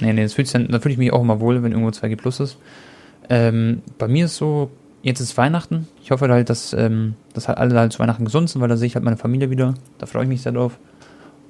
[0.00, 1.90] Nee, nee, das fühlt sich dann, da fühle ich mich auch immer wohl, wenn irgendwo
[1.90, 2.56] 2G Plus ist.
[3.28, 4.70] Ähm, bei mir ist so,
[5.02, 5.88] jetzt ist Weihnachten.
[6.02, 8.76] Ich hoffe halt, dass, ähm, dass halt alle halt zu Weihnachten gesund sind, weil da
[8.76, 9.74] sehe ich halt meine Familie wieder.
[9.98, 10.78] Da freue ich mich sehr drauf.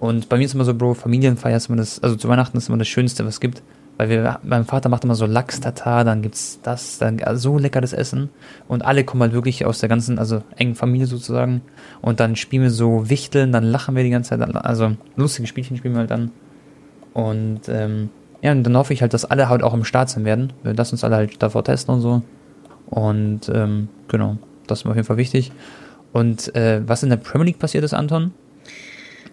[0.01, 2.69] Und bei mir ist immer so, Bro, Familienfeier ist immer das, also zu Weihnachten ist
[2.69, 3.63] immer das Schönste, was es gibt.
[3.99, 8.31] Weil wir, mein Vater macht immer so Lachs-Tatar, dann gibt's das, dann so leckeres Essen.
[8.67, 11.61] Und alle kommen halt wirklich aus der ganzen, also engen Familie sozusagen.
[12.01, 14.57] Und dann spielen wir so Wichteln, dann lachen wir die ganze Zeit.
[14.57, 16.31] Also lustige Spielchen spielen wir halt dann.
[17.13, 18.09] Und ähm,
[18.41, 20.55] ja, und dann hoffe ich halt, dass alle halt auch im Start sein werden.
[20.63, 22.23] Wir lassen uns alle halt davor testen und so.
[22.87, 25.53] Und ähm, genau, das ist mir auf jeden Fall wichtig.
[26.15, 28.33] Und äh, was in der Premier League passiert ist, Anton,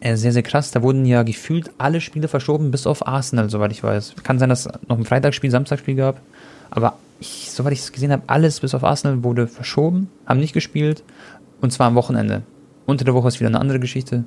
[0.01, 0.71] sehr, sehr krass.
[0.71, 4.15] Da wurden ja gefühlt alle Spiele verschoben, bis auf Arsenal, soweit ich weiß.
[4.23, 6.21] Kann sein, dass es noch ein Freitagsspiel, Samstagsspiel gab.
[6.69, 10.53] Aber ich, soweit ich es gesehen habe, alles bis auf Arsenal wurde verschoben, haben nicht
[10.53, 11.03] gespielt.
[11.62, 12.43] Und zwar am Wochenende.
[12.86, 14.23] Unter der Woche ist wieder eine andere Geschichte.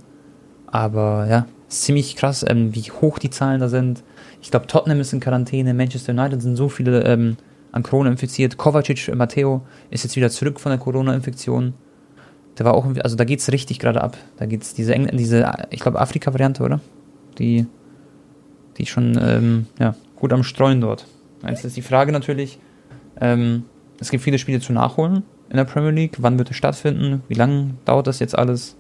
[0.67, 4.03] Aber ja, ziemlich krass, ähm, wie hoch die Zahlen da sind.
[4.43, 7.37] Ich glaube, Tottenham ist in Quarantäne, Manchester United sind so viele ähm,
[7.73, 8.57] an Corona infiziert.
[8.57, 11.75] Kovacic, Matteo, ist jetzt wieder zurück von der Corona-Infektion.
[12.59, 14.17] Der war auch, also da geht es richtig gerade ab.
[14.37, 16.81] Da geht es diese, diese, ich glaube, Afrika-Variante, oder?
[17.39, 17.67] Die,
[18.77, 21.07] die schon, ähm, ja, gut am Streuen dort.
[21.47, 22.59] Jetzt ist die Frage natürlich,
[23.21, 23.65] ähm,
[23.99, 26.17] es gibt viele Spiele zu nachholen in der Premier League.
[26.19, 27.23] Wann wird es stattfinden?
[27.29, 28.77] Wie lange dauert das jetzt alles?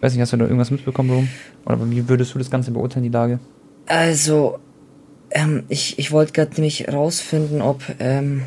[0.00, 1.72] Weiß nicht, hast du da irgendwas mitbekommen, Bro?
[1.72, 3.40] Oder wie würdest du das Ganze beurteilen, die Lage?
[3.86, 4.58] Also,
[5.30, 8.42] ähm, ich, ich wollte gerade nämlich rausfinden, ob ähm,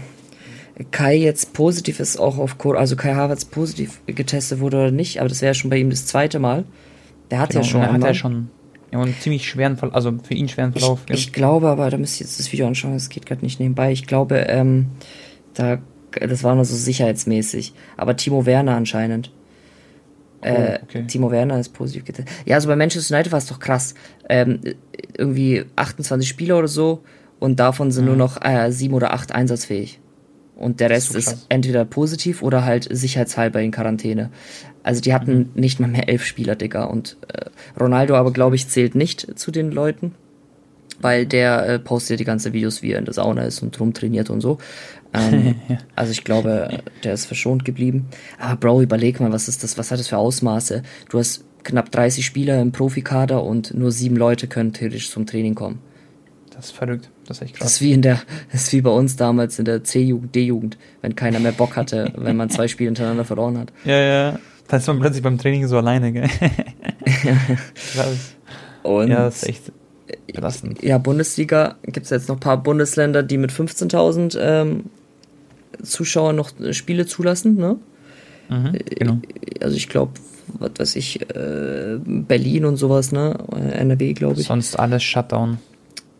[0.89, 5.19] Kai jetzt positiv ist, auch auf Corona, also Kai Havertz positiv getestet wurde oder nicht,
[5.19, 6.65] aber das wäre schon bei ihm das zweite Mal.
[7.29, 8.49] Der hat Genau, ja schon er hat ja schon
[8.91, 10.99] ja, einen ziemlich schweren Fall, also für ihn schweren Verlauf.
[11.07, 13.59] Ich, ich glaube aber, da müsst ihr jetzt das Video anschauen, das geht gerade nicht
[13.59, 13.91] nebenbei.
[13.91, 14.87] Ich glaube, ähm,
[15.53, 15.79] da,
[16.11, 17.73] das war nur so sicherheitsmäßig.
[17.95, 19.31] Aber Timo Werner anscheinend.
[20.41, 21.05] Äh, Oh, okay.
[21.07, 22.33] Timo Werner ist positiv getestet.
[22.45, 23.93] Ja, also bei Manchester United war es doch krass.
[24.27, 24.59] Ähm,
[25.17, 27.03] irgendwie 28 Spieler oder so
[27.39, 29.99] und davon sind nur noch äh, sieben oder acht einsatzfähig.
[30.61, 34.29] Und der Rest ist ist, entweder positiv oder halt sicherheitshalber in Quarantäne.
[34.83, 35.49] Also die hatten Mhm.
[35.55, 36.85] nicht mal mehr elf Spieler, Digga.
[36.85, 37.45] Und äh,
[37.79, 40.13] Ronaldo aber, glaube ich, zählt nicht zu den Leuten
[41.03, 43.79] weil der äh, postet ja die ganzen Videos, wie er in der Sauna ist und
[43.79, 44.59] rumtrainiert und so.
[45.13, 45.55] Ähm,
[45.95, 48.05] Also ich glaube, der ist verschont geblieben.
[48.37, 50.83] Aber Bro, überleg mal, was ist das, was hat das für Ausmaße?
[51.09, 55.55] Du hast knapp 30 Spieler im Profikader und nur sieben Leute können theoretisch zum Training
[55.55, 55.79] kommen.
[56.61, 57.09] Das ist verrückt.
[57.27, 57.71] Das ist echt Das krass.
[57.73, 58.21] ist wie in der,
[58.51, 62.13] das ist wie bei uns damals in der C-Jugend, D-Jugd, wenn keiner mehr Bock hatte,
[62.17, 63.73] wenn man zwei Spiele hintereinander verloren hat.
[63.83, 64.39] Ja, ja.
[64.67, 66.29] Da ist man plötzlich beim Training so alleine, gell?
[67.93, 68.35] krass.
[68.83, 69.71] Und Ja, das ist echt
[70.33, 70.81] belastend.
[70.83, 74.83] ja, Bundesliga gibt es jetzt noch ein paar Bundesländer, die mit 15.000 ähm,
[75.83, 77.77] Zuschauern noch äh, Spiele zulassen, ne?
[78.49, 79.17] Mhm, genau.
[79.61, 80.11] Also ich glaube,
[80.59, 83.35] was weiß ich, äh, Berlin und sowas, ne?
[83.55, 84.47] Äh, NRW, glaube ich.
[84.47, 85.57] Sonst alles Shutdown.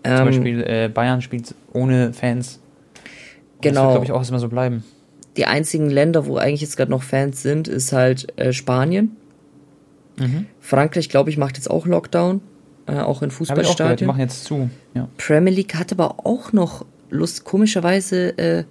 [0.03, 2.55] Zum Ähm, Beispiel äh, Bayern spielt ohne Fans.
[2.57, 3.81] Und Das Genau.
[3.83, 4.83] wird, glaube ich, auch immer so bleiben.
[5.37, 9.15] die einzigen Länder, wo eigentlich jetzt gerade noch Fans sind, ist halt äh, Spanien.
[10.17, 10.45] Mhm.
[10.59, 12.41] Frankreich, glaube ich, macht jetzt auch Lockdown,
[12.87, 14.07] äh, auch in ich auch die Fußballstadien.
[14.07, 14.69] machen jetzt zu.
[14.93, 15.07] Ja.
[15.17, 18.63] Premier League hat aber auch noch Lust, komischerweise äh,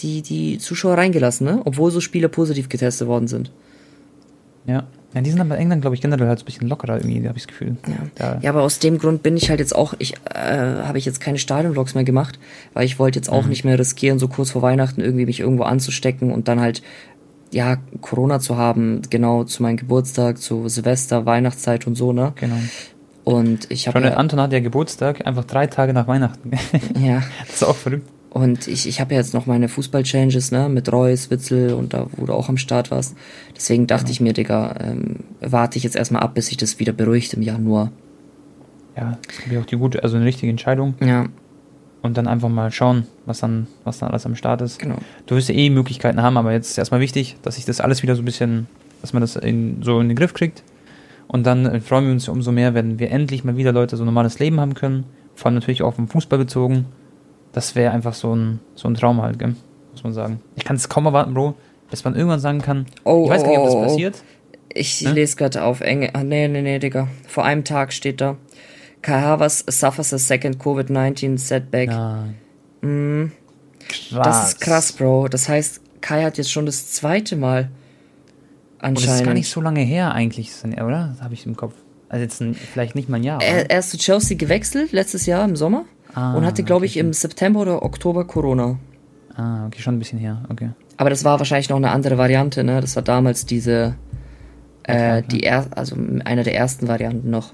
[0.00, 1.62] die, die Zuschauer reingelassen, ne?
[1.64, 3.50] Obwohl so Spiele positiv getestet worden sind.
[4.66, 4.86] Ja.
[5.14, 7.26] Ja, die sind aber in England, glaube ich, generell halt so ein bisschen lockerer irgendwie,
[7.26, 7.76] habe ich das Gefühl.
[7.86, 7.94] Ja.
[8.14, 11.06] Da, Ja, aber aus dem Grund bin ich halt jetzt auch, ich äh, habe ich
[11.06, 12.38] jetzt keine Stadionvlogs mehr gemacht,
[12.74, 15.62] weil ich wollte jetzt auch nicht mehr riskieren, so kurz vor Weihnachten irgendwie mich irgendwo
[15.62, 16.82] anzustecken und dann halt
[17.50, 22.32] ja Corona zu haben, genau zu meinem Geburtstag, zu Silvester, Weihnachtszeit und so, ne?
[22.36, 22.56] Genau.
[23.24, 26.50] Und ich habe ja, Anton hat ja Geburtstag, einfach drei Tage nach Weihnachten.
[26.98, 28.06] ja das ist auch verrückt.
[28.30, 32.06] Und ich, ich habe ja jetzt noch meine Fußball-Challenges, ne, mit Reus, Witzel und da,
[32.16, 33.16] wo du auch am Start warst.
[33.56, 36.92] Deswegen dachte ich mir, Digga, ähm, warte ich jetzt erstmal ab, bis sich das wieder
[36.92, 37.90] beruhigt im Januar.
[38.96, 40.94] Ja, das ich auch die gute, also eine richtige Entscheidung.
[41.00, 41.26] Ja,
[42.02, 44.78] Und dann einfach mal schauen, was dann, was dann alles am Start ist.
[44.78, 44.96] genau.
[45.26, 48.02] Du wirst ja eh Möglichkeiten haben, aber jetzt ist erstmal wichtig, dass sich das alles
[48.02, 48.66] wieder so ein bisschen,
[49.00, 50.62] dass man das in, so in den Griff kriegt.
[51.28, 53.96] Und dann äh, freuen wir uns ja umso mehr, wenn wir endlich mal wieder Leute
[53.96, 55.04] so ein normales Leben haben können.
[55.34, 56.86] Vor allem natürlich auch vom Fußball bezogen.
[57.58, 59.56] Das wäre einfach so ein, so ein Traum halt, gell?
[59.90, 60.40] muss man sagen.
[60.54, 61.54] Ich kann es kaum erwarten, Bro,
[61.90, 63.84] bis man irgendwann sagen kann, Oh, ich weiß gar nicht, ob das oh, oh, oh.
[63.88, 64.22] passiert.
[64.72, 65.10] Ich Ne?
[65.12, 66.10] lese gerade auf Englisch.
[66.12, 67.08] Ah, nee, nee, nee, Digga.
[67.26, 68.36] Vor einem Tag steht da.
[69.02, 71.88] Kai Havers suffers a second COVID-19 setback.
[71.88, 72.34] Nein.
[72.82, 73.32] Mm,
[73.88, 74.24] Krass.
[74.24, 75.26] das ist krass, Bro.
[75.28, 77.70] Das heißt, Kai hat jetzt schon das zweite Mal
[78.80, 79.24] Und das ist anscheinend.
[79.26, 81.08] gar nicht so lange her eigentlich, oder?
[81.12, 81.74] Das habe ich im Kopf.
[82.08, 83.42] Also jetzt ein, vielleicht nicht mal ein Jahr.
[83.42, 85.86] er, er ist zu Chelsea gewechselt letztes Jahr im Sommer
[86.18, 88.76] Ah, und hatte, glaube okay, ich, im September oder Oktober Corona.
[89.36, 90.42] Ah, okay, schon ein bisschen her.
[90.48, 90.70] Okay.
[90.96, 92.80] Aber das war wahrscheinlich noch eine andere Variante, ne?
[92.80, 93.94] Das war damals diese,
[94.82, 97.52] äh, die er, also einer der ersten Varianten noch.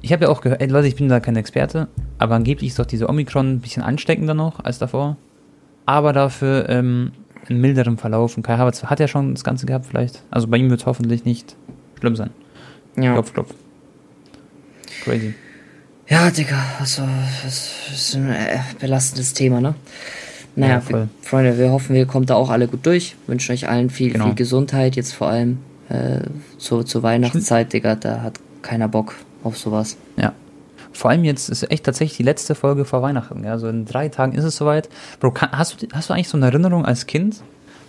[0.00, 2.78] Ich habe ja auch gehört, ey, Leute, ich bin da kein Experte, aber angeblich ist
[2.78, 5.16] doch diese Omikron ein bisschen ansteckender noch als davor.
[5.84, 7.10] Aber dafür ähm,
[7.48, 8.36] einen milderen Verlauf.
[8.36, 10.22] Und Kai Havertz hat ja schon das Ganze gehabt, vielleicht.
[10.30, 11.56] Also bei ihm wird es hoffentlich nicht
[11.98, 12.30] schlimm sein.
[12.96, 13.14] Ja.
[13.14, 13.54] Klopf, klopf.
[15.02, 15.34] Crazy.
[16.08, 17.02] Ja, Digga, also,
[17.44, 19.74] das ist ein äh, belastendes Thema, ne?
[20.56, 23.14] Naja, Ja, wir, Freunde, wir hoffen, wir kommt da auch alle gut durch.
[23.26, 24.26] Wünschen euch allen viel, Genau.
[24.26, 25.58] viel Gesundheit, jetzt vor allem
[25.90, 26.20] äh,
[26.56, 29.96] zur, zur Weihnachtszeit, Digga, da hat keiner Bock auf sowas.
[30.16, 30.32] Ja.
[30.92, 33.44] Vor allem jetzt ist echt tatsächlich die letzte Folge vor Weihnachten.
[33.44, 33.52] Ja?
[33.52, 34.88] Also in drei Tagen ist es soweit.
[35.20, 37.42] Bro, kann, hast, du, hast du eigentlich so eine Erinnerung als Kind,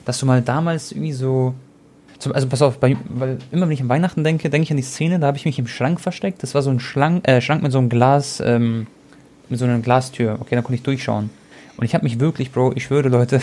[0.06, 1.54] dass du mal damals irgendwie so.
[2.20, 4.78] Zum, also pass auf, bei, weil immer wenn ich an Weihnachten denke, denke ich an
[4.78, 6.44] die Szene, da habe ich mich im Schrank versteckt.
[6.44, 8.88] Das war so ein Schrank, äh, Schrank mit so einem Glas, ähm,
[9.48, 10.38] mit so einer Glastür.
[10.42, 11.30] Okay, da konnte ich durchschauen.
[11.78, 13.40] Und ich habe mich wirklich, Bro, ich schwöre, Leute,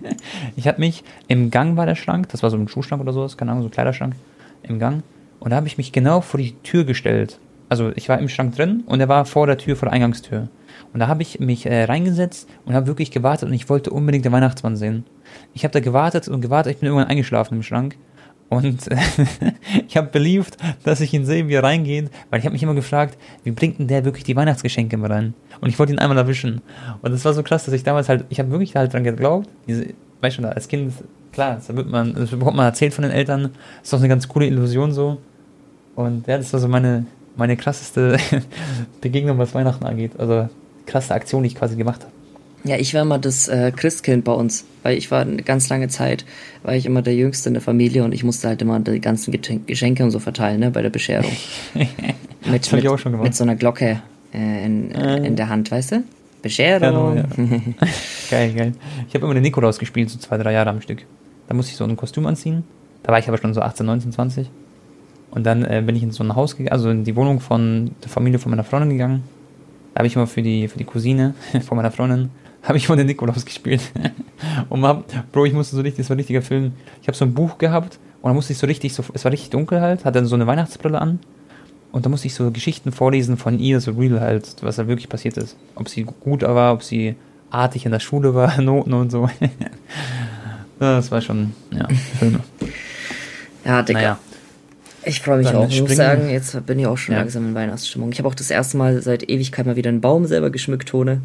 [0.56, 3.36] ich habe mich im Gang war der Schrank, das war so ein Schuhschrank oder sowas,
[3.36, 4.14] keine Ahnung, so ein Kleiderschrank
[4.62, 5.02] im Gang.
[5.38, 7.38] Und da habe ich mich genau vor die Tür gestellt.
[7.68, 10.48] Also ich war im Schrank drin und er war vor der Tür, vor der Eingangstür.
[10.94, 14.24] Und da habe ich mich äh, reingesetzt und habe wirklich gewartet und ich wollte unbedingt
[14.24, 15.04] den Weihnachtsmann sehen.
[15.52, 17.96] Ich habe da gewartet und gewartet, ich bin irgendwann eingeschlafen im Schrank.
[18.48, 18.88] Und
[19.88, 22.74] ich habe beliebt, dass ich ihn sehe, wie er reingeht, weil ich habe mich immer
[22.74, 25.34] gefragt, wie bringt denn der wirklich die Weihnachtsgeschenke mal rein?
[25.60, 26.60] Und ich wollte ihn einmal erwischen.
[27.02, 29.48] Und das war so krass, dass ich damals halt, ich habe wirklich halt dran geglaubt,
[29.66, 29.86] diese,
[30.20, 30.92] weißt du, als Kind,
[31.32, 33.50] klar, das, wird man, das bekommt man erzählt von den Eltern,
[33.82, 35.18] ist doch eine ganz coole Illusion so.
[35.96, 38.16] Und ja, das war so meine, meine krasseste
[39.00, 40.12] Begegnung, was Weihnachten angeht.
[40.18, 40.48] Also
[40.86, 42.13] krasse Aktion, die ich quasi gemacht habe.
[42.64, 45.88] Ja, ich war immer das äh, Christkind bei uns, weil ich war eine ganz lange
[45.88, 46.24] Zeit,
[46.62, 49.38] war ich immer der Jüngste in der Familie und ich musste halt immer die ganzen
[49.66, 51.30] Geschenke und so verteilen, ne, bei der Bescherung.
[51.74, 54.00] mit, mit, mit so einer Glocke
[54.32, 55.26] äh, in, äh.
[55.26, 56.04] in der Hand, weißt du?
[56.40, 56.80] Bescherung.
[56.80, 57.24] Genau, ja.
[58.30, 58.72] geil, geil.
[59.08, 61.04] Ich habe immer den Nikolaus gespielt, so zwei, drei Jahre am Stück.
[61.48, 62.64] Da musste ich so ein Kostüm anziehen.
[63.02, 64.50] Da war ich aber schon so 18, 19, 20.
[65.30, 67.90] Und dann äh, bin ich in so ein Haus gegangen, also in die Wohnung von
[68.02, 69.24] der Familie von meiner Freundin gegangen.
[69.92, 71.34] Da habe ich immer für die, für die Cousine
[71.66, 72.30] von meiner Freundin
[72.64, 73.82] habe ich mal den Nikolaus gespielt.
[74.68, 76.72] und hab, Bro, ich musste so richtig, das war ein richtiger Film.
[77.02, 79.32] Ich habe so ein Buch gehabt und da musste ich so richtig, so, es war
[79.32, 81.20] richtig dunkel halt, hatte dann so eine Weihnachtsbrille an.
[81.92, 85.08] Und da musste ich so Geschichten vorlesen von ihr, so real halt, was da wirklich
[85.08, 85.56] passiert ist.
[85.76, 87.14] Ob sie gut war, ob sie
[87.50, 89.28] artig in der Schule war, Noten und so.
[90.80, 91.86] das war schon, ja,
[92.18, 92.40] Filme.
[93.64, 94.00] Ja, Digga.
[94.00, 94.18] Naja.
[95.06, 95.68] Ich freue mich Dann auch.
[95.68, 97.20] Ich muss sagen, jetzt bin ich auch schon ja.
[97.20, 98.10] langsam in Weihnachtsstimmung.
[98.10, 101.20] Ich habe auch das erste Mal seit Ewigkeit mal wieder einen Baum selber geschmückt, Tone.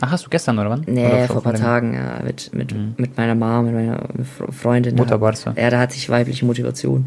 [0.00, 0.84] Ach, hast du gestern oder wann?
[0.86, 2.94] Nee, oder vor ein paar Tagen, ja, mit, mit, mhm.
[2.96, 4.08] mit meiner Mom, mit meiner
[4.52, 4.94] Freundin.
[4.96, 5.54] Mutter Barca.
[5.56, 7.06] Ja, da hatte ich weibliche Motivation.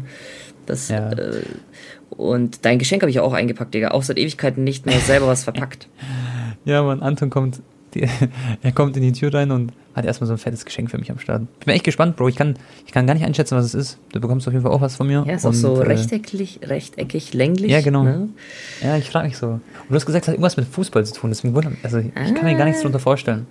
[0.66, 1.10] Das, ja.
[1.10, 1.42] äh,
[2.10, 3.92] und dein Geschenk habe ich auch eingepackt, Digga.
[3.92, 5.88] Auch seit Ewigkeiten nicht mehr selber was verpackt.
[6.64, 7.60] ja, man, Anton kommt,
[7.94, 8.08] die,
[8.62, 11.10] er kommt in die Tür rein und hat erstmal so ein fettes Geschenk für mich
[11.10, 11.42] am Start.
[11.60, 12.28] Ich bin echt gespannt, Bro.
[12.28, 12.54] Ich kann,
[12.86, 13.98] ich kann gar nicht einschätzen, was es ist.
[14.12, 15.24] Du bekommst auf jeden Fall auch was von mir.
[15.26, 17.70] Ja, ist und, auch so äh, rechteckig, rechteckig, länglich.
[17.70, 18.04] Ja, genau.
[18.04, 18.28] Ne?
[18.82, 19.48] Ja, ich frage mich so.
[19.48, 21.30] Und du hast gesagt, es hat irgendwas mit Fußball zu tun.
[21.30, 22.30] Deswegen wundert Also, ich ah.
[22.32, 23.46] kann mir gar nichts darunter vorstellen.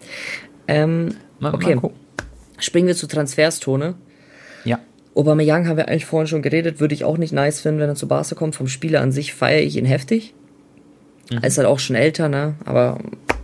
[0.68, 1.76] Ähm, mal, okay.
[1.76, 1.92] Mal
[2.60, 3.96] Springen wir zu Transferstone.
[4.66, 4.80] Ja.
[5.16, 6.80] Aubameyang haben wir eigentlich vorhin schon geredet.
[6.80, 8.56] Würde ich auch nicht nice finden, wenn er zu Barca kommt.
[8.56, 10.34] Vom Spieler an sich feiere ich ihn heftig.
[11.32, 11.40] Mhm.
[11.42, 12.56] Er ist halt auch schon älter, ne?
[12.66, 13.00] Aber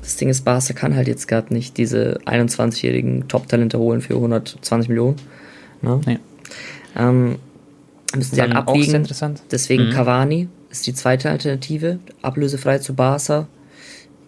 [0.06, 4.90] das Ding ist, Barca kann halt jetzt gerade nicht diese 21-jährigen Top-Talente holen für 120
[4.90, 5.16] Millionen.
[5.82, 6.00] Ne?
[6.06, 6.20] Nee.
[6.96, 7.38] Ähm,
[8.16, 8.94] müssen sie halt abwiegen.
[8.94, 9.42] interessant.
[9.52, 9.92] Deswegen mhm.
[9.92, 13.48] Cavani ist die zweite Alternative, ablösefrei zu Barca.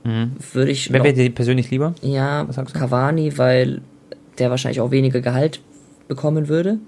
[0.03, 0.31] Mhm.
[0.51, 0.91] Würde ich.
[0.91, 1.93] Wer wäre dir persönlich lieber?
[2.01, 3.81] Ja, Cavani, weil
[4.39, 5.61] der wahrscheinlich auch weniger Gehalt
[6.07, 6.79] bekommen würde.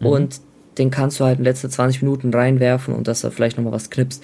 [0.00, 0.06] Mhm.
[0.06, 0.40] Und
[0.76, 3.88] den kannst du halt in letzte 20 Minuten reinwerfen und dass er vielleicht nochmal was
[3.88, 4.22] knipst.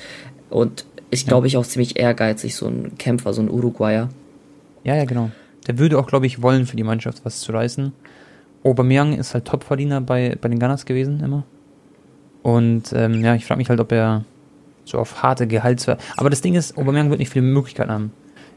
[0.51, 4.09] Und ist, glaube ich, auch ziemlich ehrgeizig, so ein Kämpfer, so ein Uruguayer.
[4.85, 5.31] Ja, ja, genau.
[5.67, 7.93] Der würde auch, glaube ich, wollen, für die Mannschaft was zu reißen.
[8.63, 11.45] Aubameyang ist halt Topverdiener bei, bei den Gunners gewesen, immer.
[12.43, 14.25] Und ähm, ja, ich frage mich halt, ob er
[14.85, 15.89] so auf harte Gehalts...
[16.17, 18.13] Aber das Ding ist, Aubameyang wird nicht viele Möglichkeiten haben.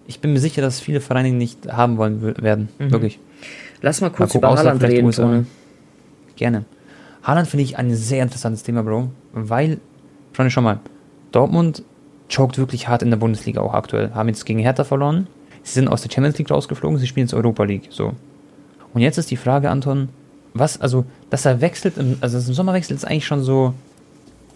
[0.08, 2.92] Ich bin mir sicher, dass viele Vereine nicht haben wollen werden, mhm.
[2.92, 3.20] wirklich.
[3.82, 5.46] Lass mal kurz mal gucken, über Haaland reden, Tone.
[6.36, 6.66] Gerne.
[7.24, 9.80] Haaland finde ich ein sehr interessantes Thema, Bro, weil,
[10.34, 10.80] schon schon mal,
[11.32, 11.84] Dortmund
[12.30, 14.12] choked wirklich hart in der Bundesliga auch aktuell.
[14.14, 15.28] Haben jetzt gegen Hertha verloren.
[15.64, 17.88] Sie sind aus der Champions League rausgeflogen, sie spielen jetzt Europa League.
[17.90, 18.14] So.
[18.94, 20.10] Und jetzt ist die Frage, Anton,
[20.54, 23.74] was, also, dass er wechselt, im, also dass im Sommer wechselt, ist eigentlich schon so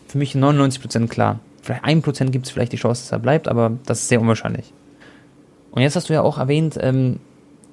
[0.07, 1.39] für mich 99% klar.
[1.61, 4.73] Vielleicht 1% gibt es vielleicht die Chance, dass er bleibt, aber das ist sehr unwahrscheinlich.
[5.71, 7.19] Und jetzt hast du ja auch erwähnt, ähm,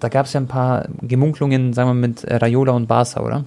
[0.00, 3.44] da gab es ja ein paar Gemunkelungen, sagen wir, mit Raiola und Barca, oder?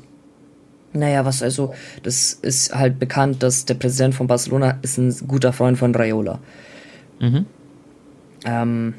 [0.94, 1.74] Naja, was also,
[2.04, 6.40] das ist halt bekannt, dass der Präsident von Barcelona ist ein guter Freund von Raiola.
[7.20, 7.46] Mhm.
[8.46, 8.94] Ähm,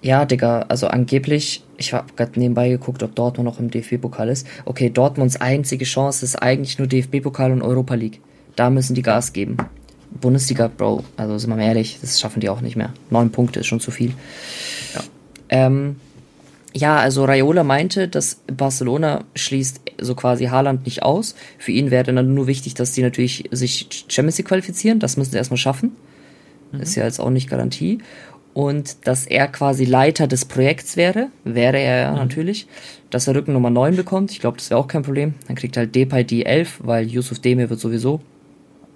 [0.00, 4.46] ja, Digga, also angeblich, ich habe gerade nebenbei geguckt, ob Dortmund noch im DFB-Pokal ist.
[4.64, 8.20] Okay, Dortmunds einzige Chance ist eigentlich nur DFB-Pokal und Europa League.
[8.56, 9.56] Da müssen die Gas geben.
[10.20, 12.92] Bundesliga, Bro, also sind wir mal ehrlich, das schaffen die auch nicht mehr.
[13.10, 14.12] Neun Punkte ist schon zu viel.
[14.94, 15.02] Ja.
[15.48, 15.96] Ähm,
[16.74, 21.34] ja, also Raiola meinte, dass Barcelona schließt so quasi Haaland nicht aus.
[21.58, 24.98] Für ihn wäre dann nur wichtig, dass die natürlich sich Champions League qualifizieren.
[24.98, 25.92] Das müssen sie erstmal schaffen.
[26.72, 26.80] Mhm.
[26.80, 27.98] Ist ja jetzt auch nicht Garantie.
[28.54, 32.18] Und dass er quasi Leiter des Projekts wäre, wäre er ja mhm.
[32.18, 32.66] natürlich.
[33.10, 35.34] Dass er Rücken Nummer 9 bekommt, ich glaube, das wäre auch kein Problem.
[35.46, 38.20] Dann kriegt halt Depay die 11, weil Yusuf Demir wird sowieso,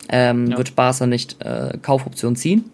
[0.08, 0.58] ähm, ja.
[0.58, 2.70] wird Barca nicht äh, Kaufoption ziehen.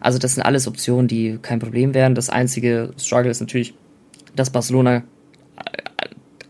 [0.00, 2.14] Also das sind alles Optionen, die kein Problem wären.
[2.14, 3.74] Das einzige Struggle ist natürlich,
[4.36, 5.02] dass Barcelona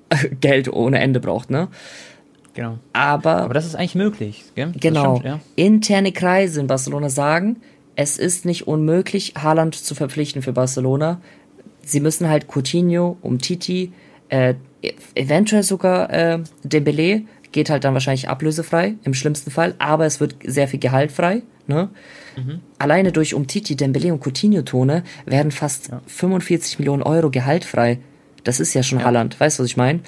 [0.08, 1.68] äh, Geld ohne Ende braucht, ne?
[2.54, 2.78] Genau.
[2.92, 4.72] Aber, Aber das ist eigentlich möglich, gell?
[4.78, 5.16] Genau.
[5.16, 5.40] Stimmt, ja.
[5.56, 7.56] Interne Kreise in Barcelona sagen,
[7.96, 11.20] es ist nicht unmöglich, Haaland zu verpflichten für Barcelona.
[11.82, 13.92] Sie müssen halt Coutinho, Umtiti,
[14.28, 14.54] äh,
[15.14, 20.36] eventuell sogar äh, Dembele, geht halt dann wahrscheinlich ablösefrei, im schlimmsten Fall, aber es wird
[20.44, 21.42] sehr viel Gehalt frei.
[21.70, 21.88] Ne?
[22.36, 22.60] Mhm.
[22.78, 26.00] Alleine durch Umtiti, Dembele und Coutinho-Tone werden fast ja.
[26.06, 28.00] 45 Millionen Euro Gehalt frei.
[28.42, 29.04] Das ist ja schon ja.
[29.04, 30.00] Halland, weißt du, was ich meine?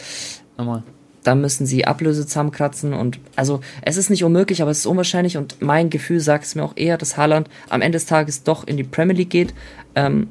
[0.58, 0.82] Nochmal.
[1.22, 5.36] da müssen sie Ablöse zusammenkratzen und also es ist nicht unmöglich, aber es ist unwahrscheinlich
[5.36, 8.66] und mein Gefühl sagt es mir auch eher, dass Haaland am Ende des Tages doch
[8.66, 9.54] in die Premier League geht.
[9.94, 10.28] Ähm,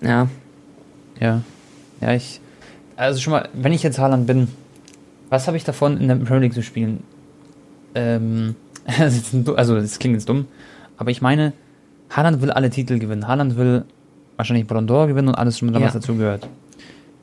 [0.00, 0.28] ja.
[1.20, 1.42] Ja.
[2.00, 2.40] Ja, ich.
[2.96, 4.48] Also schon mal, wenn ich jetzt Haaland bin,
[5.28, 7.02] was habe ich davon, in der Premier League zu spielen?
[7.94, 8.54] Ähm,
[9.56, 10.46] also das klingt jetzt dumm,
[10.96, 11.52] aber ich meine,
[12.10, 13.28] Haaland will alle Titel gewinnen.
[13.28, 13.84] Haaland will
[14.36, 15.90] wahrscheinlich Ballon d'Or gewinnen und alles was ja.
[15.90, 16.48] dazu gehört.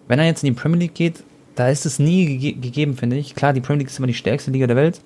[0.07, 1.23] Wenn er jetzt in die Premier League geht,
[1.55, 3.33] da ist es nie ge gegeben, finde ich.
[3.33, 5.01] Klar, die Premier League ist immer die stärkste Liga der Welt,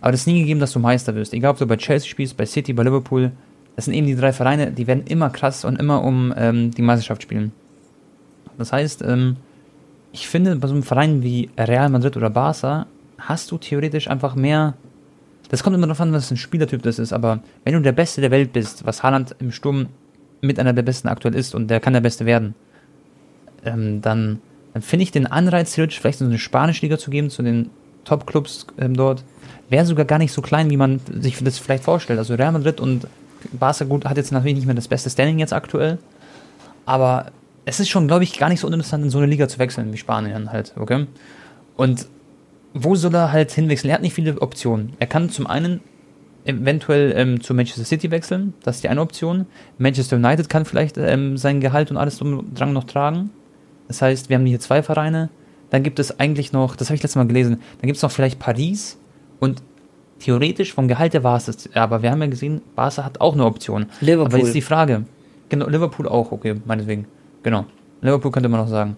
[0.00, 1.34] aber es ist nie gegeben, dass du Meister wirst.
[1.34, 3.32] Egal, ob du bei Chelsea spielst, bei City, bei Liverpool.
[3.76, 6.82] Das sind eben die drei Vereine, die werden immer krass und immer um ähm, die
[6.82, 7.52] Meisterschaft spielen.
[8.56, 9.36] Das heißt, ähm,
[10.12, 12.86] ich finde, bei so einem Verein wie Real Madrid oder Barca
[13.18, 14.74] hast du theoretisch einfach mehr.
[15.48, 18.20] Das kommt immer darauf an, was ein Spielertyp das ist, aber wenn du der Beste
[18.20, 19.86] der Welt bist, was Haaland im Sturm
[20.40, 22.54] mit einer der Besten aktuell ist und der kann der Beste werden,
[23.64, 24.40] ähm, dann
[24.78, 27.70] dann finde ich den Anreiz, vielleicht so eine spanische Liga zu geben, zu den
[28.04, 29.24] Top-Clubs ähm, dort,
[29.68, 32.18] wäre sogar gar nicht so klein, wie man sich das vielleicht vorstellt.
[32.18, 33.06] Also Real Madrid und
[33.52, 35.98] Barca gut hat jetzt natürlich nicht mehr das beste Standing jetzt aktuell,
[36.86, 37.32] aber
[37.64, 39.92] es ist schon, glaube ich, gar nicht so uninteressant, in so eine Liga zu wechseln
[39.92, 41.06] wie Spanien halt, okay?
[41.76, 42.06] Und
[42.74, 43.90] wo soll er halt hinwechseln?
[43.90, 44.94] Er hat nicht viele Optionen.
[44.98, 45.80] Er kann zum einen
[46.44, 49.46] eventuell ähm, zu Manchester City wechseln, das ist die eine Option.
[49.76, 53.30] Manchester United kann vielleicht ähm, sein Gehalt und alles drum dran noch tragen.
[53.86, 55.28] Das heißt, wir haben hier zwei Vereine.
[55.70, 58.10] Dann gibt es eigentlich noch, das habe ich letztes Mal gelesen, dann gibt es noch
[58.10, 58.98] vielleicht Paris
[59.40, 59.62] und
[60.18, 61.68] theoretisch vom Gehalt her war es das.
[61.74, 63.86] Aber wir haben ja gesehen, Barca hat auch eine Option.
[64.00, 64.26] Liverpool.
[64.26, 65.04] Aber jetzt die Frage.
[65.50, 67.06] Genau, Liverpool auch, okay, meinetwegen.
[67.42, 67.66] Genau.
[68.00, 68.96] Liverpool könnte man noch sagen.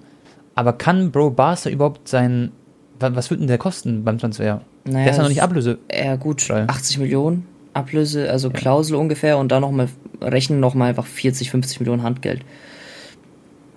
[0.54, 2.52] Aber kann Bro Barca überhaupt sein.
[3.00, 4.60] Was wird denn der kosten beim Transfer?
[4.84, 5.78] Naja, der ist ja noch nicht Ablöse.
[5.92, 8.54] Ja, gut, 80 Millionen Ablöse, also ja.
[8.54, 9.88] Klausel ungefähr und dann nochmal
[10.20, 12.44] rechnen nochmal einfach 40, 50 Millionen Handgeld.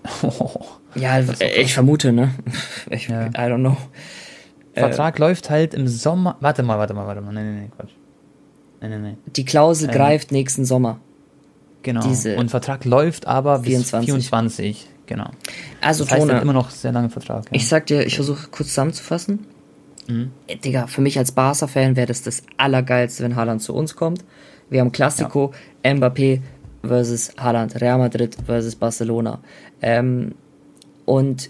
[0.95, 1.19] Ja,
[1.57, 2.35] ich vermute, ne?
[2.91, 3.25] Ich, ja.
[3.25, 3.77] I don't know.
[4.75, 6.37] Vertrag äh, läuft halt im Sommer.
[6.39, 7.33] Warte mal, warte mal, warte mal.
[7.33, 7.93] Nee, nee, nee, Quatsch.
[8.79, 9.17] Nee, nee, nee.
[9.35, 10.99] Die Klausel ähm, greift nächsten Sommer.
[11.81, 12.07] Genau.
[12.07, 14.13] Diese und Vertrag läuft aber 24.
[14.13, 14.87] bis 24.
[15.05, 15.29] Genau.
[15.81, 17.45] Also, das heißt Tone, immer noch sehr lange Vertrag.
[17.45, 17.51] Ja.
[17.51, 19.45] Ich sag dir, ich versuche kurz zusammenzufassen.
[20.07, 20.31] Mhm.
[20.47, 24.23] Äh, Digga, für mich als Barca-Fan wäre das das Allergeilste, wenn Haaland zu uns kommt.
[24.69, 25.53] Wir haben Classico,
[25.85, 25.91] ja.
[25.91, 26.41] Mbappé
[26.83, 29.39] versus Haaland, Real Madrid versus Barcelona.
[29.81, 30.35] Ähm,
[31.05, 31.49] und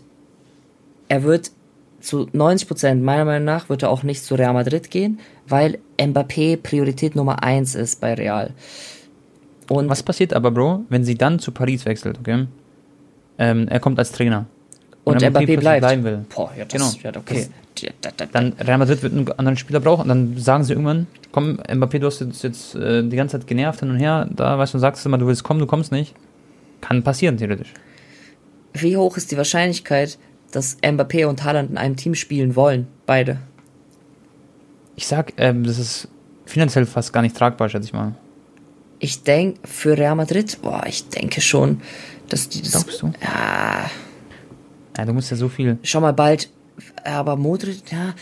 [1.09, 1.51] er wird
[1.99, 5.79] zu 90 Prozent, meiner Meinung nach, wird er auch nicht zu Real Madrid gehen, weil
[5.97, 8.51] Mbappé Priorität Nummer 1 ist bei Real.
[9.69, 12.47] Und Was passiert aber, Bro, wenn sie dann zu Paris wechselt, okay?
[13.37, 14.45] Ähm, er kommt als Trainer.
[15.03, 15.81] Und, und Mbappé, Mbappé bleibt.
[15.81, 16.25] bleiben will.
[16.33, 17.11] Boah, ja, das, genau.
[17.11, 17.47] ja, okay.
[18.01, 21.59] Das, dann Real Madrid wird einen anderen Spieler brauchen und dann sagen sie irgendwann, komm,
[21.59, 24.75] Mbappé, du hast jetzt, jetzt äh, die ganze Zeit genervt hin und her, da weißt
[24.75, 26.13] du, sagst du immer, du willst kommen, du kommst nicht.
[26.81, 27.73] Kann passieren, theoretisch
[28.73, 30.17] wie hoch ist die Wahrscheinlichkeit,
[30.51, 32.87] dass Mbappé und Haaland in einem Team spielen wollen?
[33.05, 33.39] Beide.
[34.95, 36.07] Ich sag, ähm, das ist
[36.45, 38.13] finanziell fast gar nicht tragbar, schätze ich mal.
[38.99, 41.81] Ich denke, für Real Madrid, boah, ich denke schon,
[42.33, 42.71] dass die das.
[42.71, 43.13] Glaubst du?
[43.21, 43.89] Ja.
[44.97, 45.77] Ja, du musst ja so viel.
[45.83, 46.49] Schau mal bald,
[47.03, 48.13] aber Modric, ja.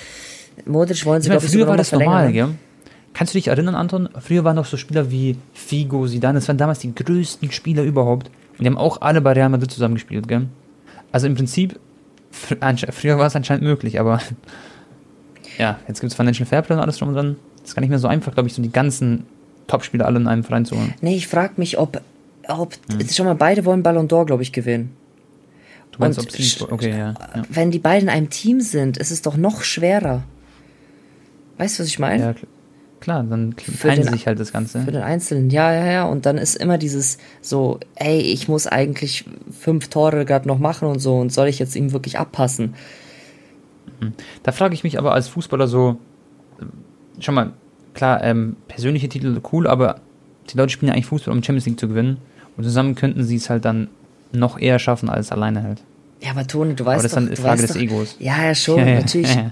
[0.65, 2.33] Modric wollen sie, glaube ich, früher war das normal, ne?
[2.33, 2.49] gell?
[3.13, 4.09] Kannst du dich erinnern, Anton?
[4.19, 8.27] Früher waren noch so Spieler wie Figo, Zidane, das waren damals die größten Spieler überhaupt.
[8.57, 10.47] Und die haben auch alle bei Real Madrid zusammengespielt, gell?
[11.11, 11.77] Also im Prinzip,
[12.31, 14.21] früher war es anscheinend möglich, aber
[15.57, 17.35] ja, jetzt gibt es Financial Fairplay und alles drum und dran.
[17.61, 19.25] Das ist gar nicht mehr so einfach, glaube ich, so die ganzen
[19.67, 20.93] Top-Spieler alle in einem Verein zu holen.
[21.01, 22.01] Nee, ich frage mich, ob,
[22.47, 23.07] ob hm.
[23.09, 24.95] schon mal, beide wollen Ballon d'Or, glaube ich, gewinnen.
[25.91, 27.43] Du meinst, und ob sie, okay, ja, ja.
[27.49, 30.23] Wenn die beiden in einem Team sind, ist es doch noch schwerer.
[31.57, 32.23] Weißt du, was ich meine?
[32.23, 32.35] Ja,
[33.01, 34.81] Klar, dann teilen sich halt das Ganze.
[34.81, 36.05] Für den Einzelnen, ja, ja, ja.
[36.05, 40.87] Und dann ist immer dieses so, ey, ich muss eigentlich fünf Tore gerade noch machen
[40.87, 42.75] und so und soll ich jetzt ihm wirklich abpassen?
[43.99, 44.13] Mhm.
[44.43, 45.97] Da frage ich mich aber als Fußballer so,
[47.19, 47.53] schon mal,
[47.95, 49.99] klar, ähm, persönliche Titel cool, aber
[50.51, 52.17] die Leute spielen ja eigentlich Fußball, um Champions League zu gewinnen.
[52.61, 53.87] Und zusammen könnten sie es halt dann
[54.31, 55.81] noch eher schaffen als alleine halt.
[56.21, 58.15] Ja, aber Toni, du weißt aber das doch, ist eine Frage des Egos.
[58.19, 59.35] Ja, ja, schon, ja, natürlich.
[59.35, 59.51] Ja.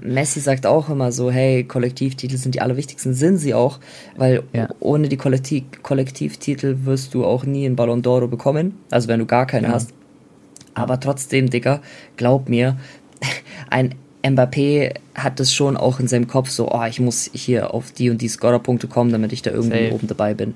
[0.00, 3.78] Messi sagt auch immer so, hey, Kollektivtitel sind die allerwichtigsten, sind sie auch,
[4.16, 4.68] weil ja.
[4.80, 9.26] ohne die Kollektiv Kollektivtitel wirst du auch nie einen Ballon d'Oro bekommen, also wenn du
[9.26, 9.92] gar keinen hast.
[10.72, 11.82] Aber trotzdem, Digga,
[12.16, 12.78] glaub mir,
[13.68, 17.92] ein Mbappé hat das schon auch in seinem Kopf so, oh, ich muss hier auf
[17.92, 19.94] die und die Scorerpunkte kommen, damit ich da irgendwie Safe.
[19.94, 20.54] oben dabei bin.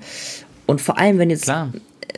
[0.65, 1.71] Und vor allem, wenn jetzt Klar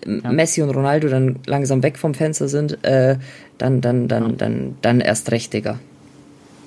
[0.06, 0.32] ja.
[0.32, 3.18] Messi und Ronaldo dann langsam weg vom Fenster sind, äh,
[3.58, 4.36] dann, dann, dann, ja.
[4.38, 5.80] dann, dann erst recht, Digga.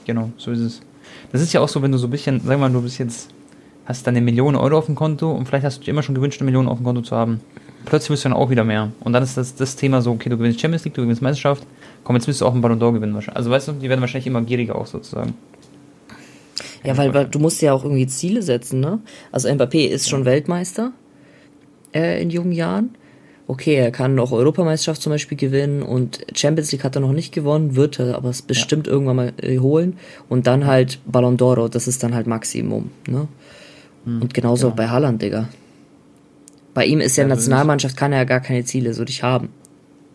[0.06, 0.80] Genau, so ist es.
[1.32, 3.28] Das ist ja auch so, wenn du so ein bisschen, sag mal, du bist jetzt,
[3.84, 6.14] hast dann eine Million Euro auf dem Konto und vielleicht hast du dir immer schon
[6.14, 7.40] gewünscht, eine Million auf dem Konto zu haben.
[7.84, 8.90] Plötzlich wirst du dann auch wieder mehr.
[9.00, 11.66] Und dann ist das, das Thema so, okay, du gewinnst Champions League, du gewinnst Meisterschaft,
[12.04, 13.16] komm, jetzt willst du auch einen Ballon d'Or gewinnen.
[13.32, 15.34] Also weißt du, die werden wahrscheinlich immer gieriger auch sozusagen.
[16.84, 19.00] Ja, weil, weil du musst ja auch irgendwie Ziele setzen, ne?
[19.32, 20.92] Also Mbappé ist schon Weltmeister
[21.92, 22.90] äh, in jungen Jahren.
[23.48, 27.32] Okay, er kann noch Europameisterschaft zum Beispiel gewinnen und Champions League hat er noch nicht
[27.32, 29.98] gewonnen, wird er aber es bestimmt irgendwann mal äh, holen.
[30.28, 33.28] Und dann halt Ballon d'Oro, das ist dann halt Maximum, ne?
[34.04, 34.76] und genauso genau.
[34.76, 35.48] bei Haaland, Digga.
[36.74, 39.48] Bei ihm ist ja, Ja, Nationalmannschaft, kann er ja gar keine Ziele so nicht haben.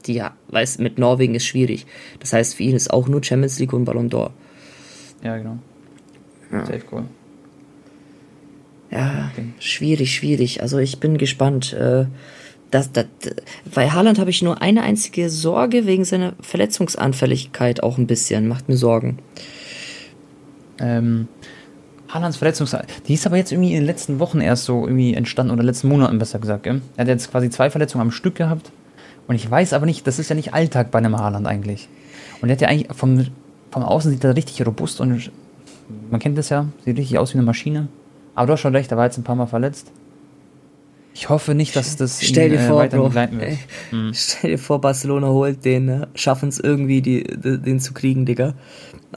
[0.05, 1.85] Die ja, weiß, mit Norwegen ist schwierig.
[2.19, 4.31] Das heißt, für ihn ist auch nur Champions League und Ballon d'Or.
[5.23, 5.57] Ja, genau.
[6.51, 6.65] Ja.
[6.65, 7.03] Safe cool.
[8.91, 9.47] Ja, Okay.
[9.59, 10.61] schwierig, schwierig.
[10.61, 11.73] Also ich bin gespannt.
[11.73, 12.05] Äh,
[12.71, 13.05] das, das,
[13.73, 18.47] bei Haaland habe ich nur eine einzige Sorge wegen seiner Verletzungsanfälligkeit auch ein bisschen.
[18.47, 19.19] Macht mir Sorgen.
[20.79, 21.27] Ähm,
[22.09, 22.67] Haalands Verletzung,
[23.07, 25.87] die ist aber jetzt irgendwie in den letzten Wochen erst so irgendwie entstanden, oder letzten
[25.87, 26.81] Monaten besser gesagt, gell?
[26.97, 28.71] Er hat jetzt quasi zwei Verletzungen am Stück gehabt.
[29.27, 31.87] Und ich weiß aber nicht, das ist ja nicht Alltag bei einem Haaland eigentlich.
[32.41, 33.27] Und er hat ja eigentlich vom,
[33.69, 35.31] vom Außen sieht er richtig robust und
[36.09, 37.87] man kennt das ja, sieht richtig aus wie eine Maschine.
[38.35, 39.91] Aber du hast schon recht, er war jetzt ein paar Mal verletzt.
[41.13, 43.45] Ich hoffe nicht, dass das Stell dir ihn, äh, vor, weiterhin Bro.
[43.45, 43.57] Ey,
[44.13, 46.07] Stell dir vor, Barcelona holt den, ne?
[46.15, 48.53] schaffen es irgendwie, die, die, den zu kriegen, Digga.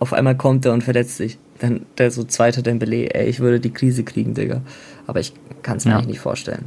[0.00, 1.38] Auf einmal kommt er und verletzt sich.
[1.60, 4.60] Dann der so zweite Dembele, ey, ich würde die Krise kriegen, Digga.
[5.06, 5.32] Aber ich
[5.62, 5.98] kann es mir Ja.
[5.98, 6.64] eigentlich nicht vorstellen.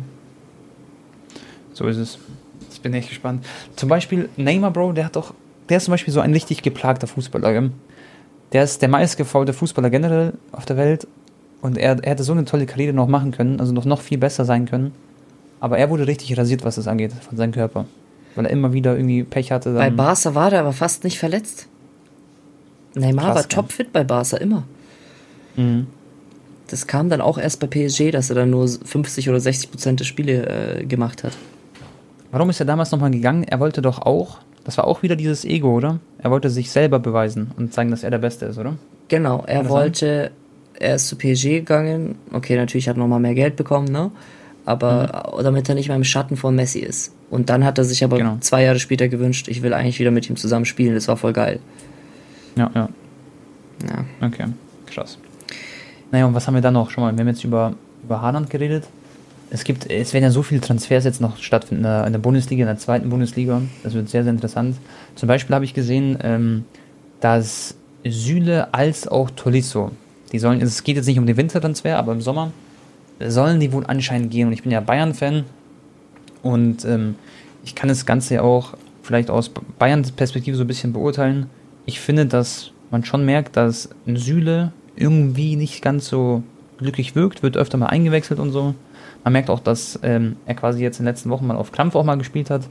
[1.73, 2.17] So ist es.
[2.71, 3.45] Ich bin echt gespannt.
[3.75, 5.33] Zum Beispiel Neymar, Bro, der hat doch,
[5.69, 7.51] der ist zum Beispiel so ein richtig geplagter Fußballer.
[7.51, 7.71] Gell?
[8.53, 11.05] Der ist der meistgefaulte Fußballer generell auf der Welt
[11.61, 14.17] und er, er hätte so eine tolle Karriere noch machen können, also noch, noch viel
[14.17, 14.93] besser sein können.
[15.59, 17.85] Aber er wurde richtig rasiert, was das angeht, von seinem Körper.
[18.35, 19.73] Weil er immer wieder irgendwie Pech hatte.
[19.73, 21.67] Bei Barca war der aber fast nicht verletzt.
[22.93, 24.63] Neymar Krass, war topfit bei Barca, immer.
[25.55, 25.87] Mhm.
[26.67, 29.99] Das kam dann auch erst bei PSG, dass er dann nur 50 oder 60 Prozent
[29.99, 31.33] der Spiele äh, gemacht hat.
[32.31, 33.43] Warum ist er damals nochmal gegangen?
[33.43, 35.99] Er wollte doch auch, das war auch wieder dieses Ego, oder?
[36.17, 38.75] Er wollte sich selber beweisen und zeigen, dass er der Beste ist, oder?
[39.07, 40.31] Genau, er wollte,
[40.77, 42.17] er ist zu PSG gegangen.
[42.33, 44.11] Okay, natürlich hat er nochmal mehr Geld bekommen, ne?
[44.67, 47.13] Aber äh, damit er nicht mehr im Schatten von Messi ist.
[47.29, 48.37] Und dann hat er sich aber Genau.
[48.41, 50.93] zwei Jahre später gewünscht, ich will eigentlich wieder mit ihm zusammen spielen.
[50.93, 51.59] Das war voll geil.
[52.57, 52.89] Ja, ja.
[53.87, 54.05] Ja.
[54.27, 54.45] Okay,
[54.87, 55.17] krass.
[56.11, 56.89] Naja, und was haben wir dann noch?
[56.89, 58.83] Schon mal, wir haben jetzt über, über Haaland geredet.
[59.51, 62.19] Es gibt, es werden ja so viele Transfers jetzt noch stattfinden in der, in der
[62.19, 63.61] Bundesliga, in der zweiten Bundesliga.
[63.83, 64.75] Das wird sehr, sehr interessant.
[65.15, 66.65] Zum Beispiel habe ich gesehen, ähm,
[67.21, 69.91] dass Süle als auch Tolisso,
[70.33, 72.51] die sollen, es geht jetzt nicht um den Wintertransfer, aber im Sommer
[73.19, 74.47] sollen die wohl anscheinend gehen.
[74.47, 75.45] Und ich bin ja Bayern-Fan
[76.43, 77.15] und ähm,
[77.63, 79.49] ich kann das Ganze ja auch vielleicht aus
[79.79, 81.47] Bayerns Perspektive so ein bisschen beurteilen.
[81.85, 86.43] Ich finde, dass man schon merkt, dass Süle irgendwie nicht ganz so
[86.77, 88.75] glücklich wirkt, wird öfter mal eingewechselt und so.
[89.23, 91.95] Man merkt auch, dass ähm, er quasi jetzt in den letzten Wochen mal auf Krampf
[91.95, 92.69] auch mal gespielt hat.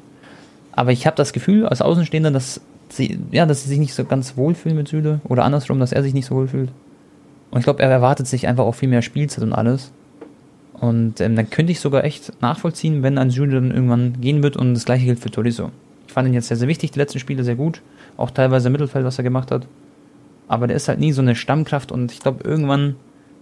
[0.72, 4.04] Aber ich habe das Gefühl, als Außenstehender, dass sie, ja, dass sie sich nicht so
[4.04, 6.70] ganz wohlfühlen mit Süle oder andersrum, dass er sich nicht so wohlfühlt.
[7.50, 9.90] Und ich glaube, er erwartet sich einfach auch viel mehr Spielzeit und alles.
[10.80, 14.56] Und ähm, dann könnte ich sogar echt nachvollziehen, wenn ein Süle dann irgendwann gehen wird
[14.56, 15.70] und das gleiche gilt für Tolisso.
[16.06, 17.80] Ich fand ihn jetzt sehr, sehr wichtig, die letzten Spiele sehr gut.
[18.16, 19.66] Auch teilweise im Mittelfeld, was er gemacht hat.
[20.48, 22.96] Aber der ist halt nie so eine Stammkraft und ich glaube, irgendwann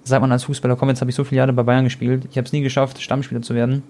[0.04, 2.36] sagt man als Fußballer, komm, jetzt habe ich so viele Jahre bei Bayern gespielt, ich
[2.36, 3.82] habe es nie geschafft, Stammspieler zu werden.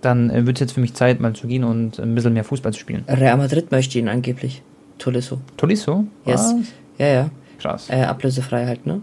[0.00, 2.44] Dann äh, wird es jetzt für mich Zeit, mal zu gehen und ein bisschen mehr
[2.44, 3.04] Fußball zu spielen.
[3.08, 4.62] Real Madrid möchte ihn angeblich.
[4.98, 5.40] Tolisso.
[5.56, 6.04] Tolisso?
[6.26, 6.54] Yes.
[6.54, 6.54] Was?
[6.98, 7.30] Ja, ja.
[7.58, 7.88] Krass.
[7.88, 9.00] Äh, ablösefrei halt, ne?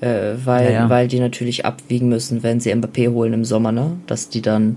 [0.00, 0.90] Äh, weil, Ja, ja.
[0.90, 3.96] weil die natürlich abwiegen müssen, wenn sie Mbappé holen im Sommer, ne?
[4.06, 4.76] Dass die dann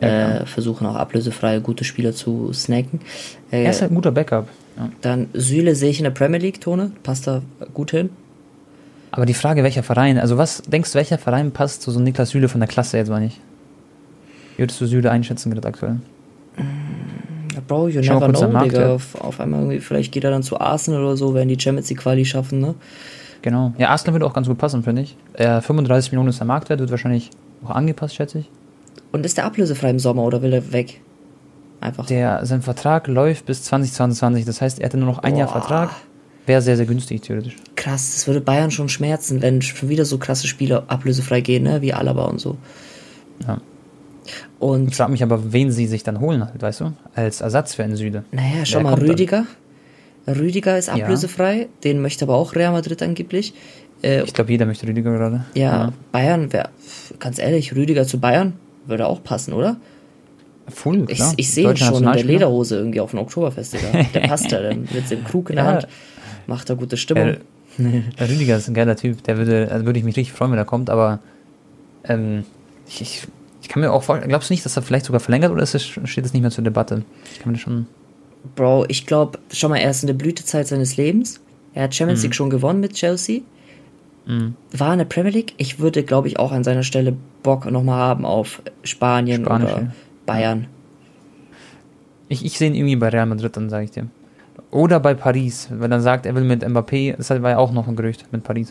[0.00, 3.00] Ja, äh, versuchen auch ablösefreie gute Spieler zu snacken.
[3.50, 4.48] Äh, Er ist halt ein guter Backup.
[4.76, 4.88] Ja.
[5.02, 6.92] Dann Süle sehe ich in der Premier League, Tone.
[7.02, 7.42] Passt da
[7.74, 8.10] gut hin.
[9.10, 12.30] Aber die Frage, welcher Verein, also was denkst du, welcher Verein passt zu so Niklas
[12.30, 13.40] Süle von der Klasse jetzt mal nicht?
[14.56, 15.96] Wie würdest du Süle einschätzen gerade aktuell?
[17.54, 18.80] Ja, Bro, you Schau never know, Digga.
[18.80, 18.92] ja.
[18.94, 21.88] Auf, auf einmal irgendwie, vielleicht geht er dann zu Arsenal oder so, wenn die Champions
[21.90, 22.74] League Quali schaffen, ne?
[23.42, 23.72] Genau.
[23.78, 25.16] Ja, Arsenal würde auch ganz gut passen, finde ich.
[25.34, 27.30] Äh, 35 Millionen ist der Marktwert, wird wahrscheinlich
[27.64, 28.50] auch angepasst, schätze ich.
[29.12, 31.00] Und ist der ablösefrei im Sommer oder will er weg?
[31.80, 32.06] Einfach.
[32.06, 35.60] Der, sein Vertrag läuft bis 2022, das heißt, er hätte nur noch ein Jahr Boah.
[35.60, 35.90] Vertrag.
[36.46, 37.56] Wäre sehr, sehr günstig, theoretisch.
[37.76, 41.82] Krass, das würde Bayern schon schmerzen, wenn schon wieder so krasse Spieler ablösefrei gehen, ne?
[41.82, 42.56] Wie Alaba und so.
[43.46, 43.58] Ja.
[44.58, 46.92] Und Ich frage mich aber, wen sie sich dann holen, halt, weißt du?
[47.14, 48.24] Als Ersatz für einen Süde.
[48.32, 49.46] Naja, schau Wer mal, kommt dann?
[50.36, 50.78] Rüdiger.
[50.78, 50.94] Ist Ja.
[50.94, 53.52] ablösefrei, den möchte aber auch Real Madrid angeblich.
[54.02, 55.44] Äh, Ich glaube, jeder möchte Rüdiger gerade.
[55.54, 56.68] ja, Bayern wäre,
[57.18, 58.52] ganz ehrlich, Rüdiger zu Bayern
[58.86, 59.76] würde auch passen, oder?
[60.68, 61.32] Voll, Ich, klar.
[61.36, 62.22] ich sehe ihn schon in der.
[62.24, 64.04] Lederhose irgendwie auf dem Oktoberfest, Digga.
[64.14, 65.72] Der passt da, der mit dem Krug in der Ja.
[65.72, 65.88] Hand,
[66.46, 67.36] macht da gute Stimmung.
[67.78, 70.58] Äh, Rüdiger ist ein geiler Typ, der würde, also würde ich mich richtig freuen, wenn
[70.58, 71.20] er kommt, aber
[72.04, 72.44] ähm,
[72.86, 73.22] ich, ich,
[73.62, 75.74] ich kann mir auch vorstellen, glaubst du nicht, dass er vielleicht sogar verlängert oder ist
[75.74, 77.02] es, steht es nicht mehr zur Debatte?
[77.32, 77.86] Ich kann mir das schon.
[78.56, 81.40] Bro, ich glaube, schau mal, er ist in der Blütezeit seines Lebens.
[81.74, 81.94] Er hat Mhm.
[81.94, 83.40] Champions League schon gewonnen mit Chelsea.
[84.26, 84.54] Mhm.
[84.72, 85.54] war in der Premier League.
[85.56, 89.80] Ich würde, glaube ich, auch an seiner Stelle Bock nochmal haben auf Spanien Spanisch, oder
[89.82, 89.92] ja.
[90.26, 90.66] Bayern.
[92.28, 94.06] Ich, ich sehe ihn irgendwie bei Real Madrid, dann sage ich dir.
[94.70, 97.88] Oder bei Paris, wenn er sagt, er will mit Mbappé, das war ja auch noch
[97.88, 98.70] ein Gerücht mit Paris.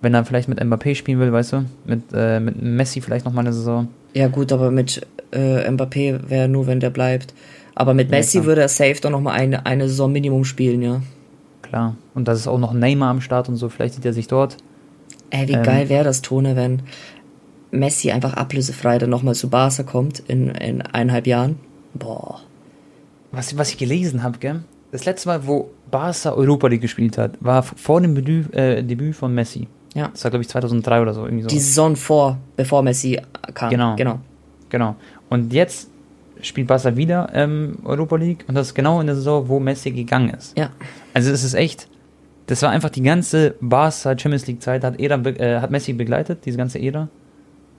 [0.00, 3.32] Wenn er vielleicht mit Mbappé spielen will, weißt du, mit, äh, mit Messi vielleicht noch
[3.34, 3.88] mal eine Saison.
[4.14, 7.34] Ja gut, aber mit äh, Mbappé wäre nur, wenn der bleibt.
[7.78, 8.46] Aber mit Ja, Messi klar.
[8.46, 11.00] würde er safe doch nochmal eine, eine Saison Minimum spielen, ja.
[11.62, 11.96] Klar.
[12.14, 14.56] Und da ist auch noch Neymar am Start und so, vielleicht sieht er sich dort.
[15.30, 15.62] Ey, wie Ähm.
[15.62, 16.82] geil wäre das, Tone, wenn
[17.70, 21.60] Messi einfach ablösefrei dann nochmal zu Barca kommt in, in eineinhalb Jahren.
[21.94, 22.40] Boah.
[23.30, 24.64] Was, was ich gelesen habe, gell?
[24.90, 29.14] Das letzte Mal, wo Barca Europa League gespielt hat, war vor dem Debüt, äh, Debüt
[29.14, 29.68] von Messi.
[29.94, 30.08] Ja.
[30.08, 31.24] Das war, glaube ich, 2003 oder so.
[31.26, 31.48] Irgendwie so.
[31.48, 33.20] Die Saison vor, bevor Messi
[33.54, 33.70] kam.
[33.70, 33.94] Genau.
[33.96, 34.18] genau.
[34.70, 34.96] Genau.
[35.28, 35.90] Und jetzt
[36.42, 39.90] spielt Barca wieder ähm, Europa League und das ist genau in der Saison, wo Messi
[39.90, 40.56] gegangen ist.
[40.56, 40.70] Ja.
[41.14, 41.88] Also es ist echt,
[42.46, 46.44] das war einfach die ganze Barca Champions League Zeit, hat, Ära, äh, hat Messi begleitet,
[46.44, 47.08] diese ganze Ära.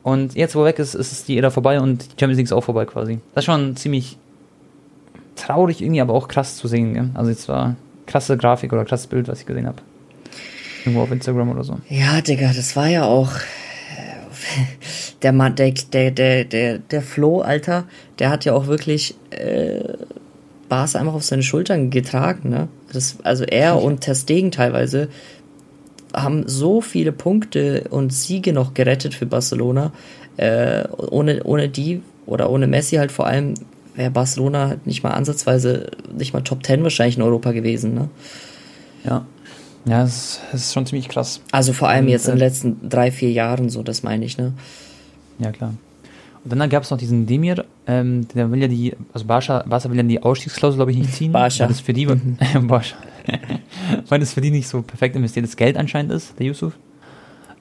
[0.03, 2.53] Und jetzt, wo er weg ist, ist die Ära vorbei und die Champions League ist
[2.53, 3.19] auch vorbei quasi.
[3.33, 4.17] Das ist schon ziemlich
[5.35, 6.93] traurig irgendwie, aber auch krass zu sehen.
[6.93, 7.09] Gell?
[7.13, 9.81] Also es war krasse Grafik oder krasses Bild, was ich gesehen habe.
[10.85, 11.77] Irgendwo auf Instagram oder so.
[11.89, 13.31] Ja, Digga, das war ja auch.
[15.21, 17.83] Der Mann, der, der, der, der, der Flo, Alter,
[18.19, 19.81] der hat ja auch wirklich äh,
[20.69, 22.69] Barca einfach auf seine Schultern getragen, ne?
[22.93, 25.09] Das, also er und Ter Stegen teilweise
[26.13, 29.91] haben so viele Punkte und Siege noch gerettet für Barcelona.
[30.37, 33.55] Äh, ohne, ohne die oder ohne Messi halt vor allem
[33.95, 38.09] wäre Barcelona halt nicht mal ansatzweise, nicht mal Top 10 wahrscheinlich in Europa gewesen, ne?
[39.03, 39.25] Ja.
[39.85, 41.41] Ja, es ist, schon ziemlich krass.
[41.51, 44.25] Also vor allem Und, jetzt in äh, den letzten drei, vier Jahren so, das meine
[44.25, 44.53] ich, ne?
[45.39, 45.73] Ja, klar.
[46.43, 49.89] Und dann gab es noch diesen Demir, ähm, der will ja die, also Barca, Barca
[49.89, 51.31] will ja die Ausstiegsklausel, glaube ich, nicht ziehen.
[51.31, 51.59] Barca.
[51.59, 52.05] Weil das für die,
[52.61, 52.95] Barca.
[54.07, 56.73] weil das für die nicht so perfekt investiertes Geld anscheinend ist, der Yusuf.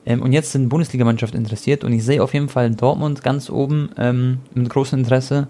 [0.06, 3.90] Ähm, und jetzt sind Bundesligamannschaft interessiert und ich sehe auf jeden Fall Dortmund ganz oben
[3.98, 5.48] ähm, mit großem Interesse,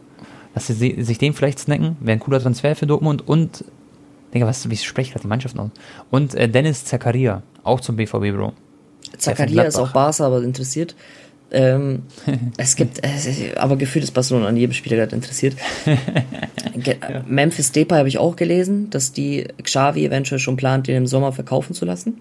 [0.55, 1.97] dass sie sich den vielleicht snacken.
[2.01, 3.64] Wäre ein cooler Transfer für Dortmund und,
[4.35, 5.70] Digga, was, wie spreche ich gerade die Mannschaft aus?
[6.11, 8.53] Und äh, Dennis Zakaria, auch zum BVB, Bro.
[9.16, 9.93] Zakaria ist auch.
[9.93, 10.95] Barca, aber interessiert.
[11.51, 12.03] Ähm,
[12.59, 15.57] es gibt, es ist, aber gefühlt ist Barcelona an jedem Spieler gerade interessiert.
[16.76, 21.07] Ge Memphis Depay habe ich auch gelesen, dass die Xavi eventuell schon plant, den im
[21.07, 22.20] Sommer verkaufen zu lassen.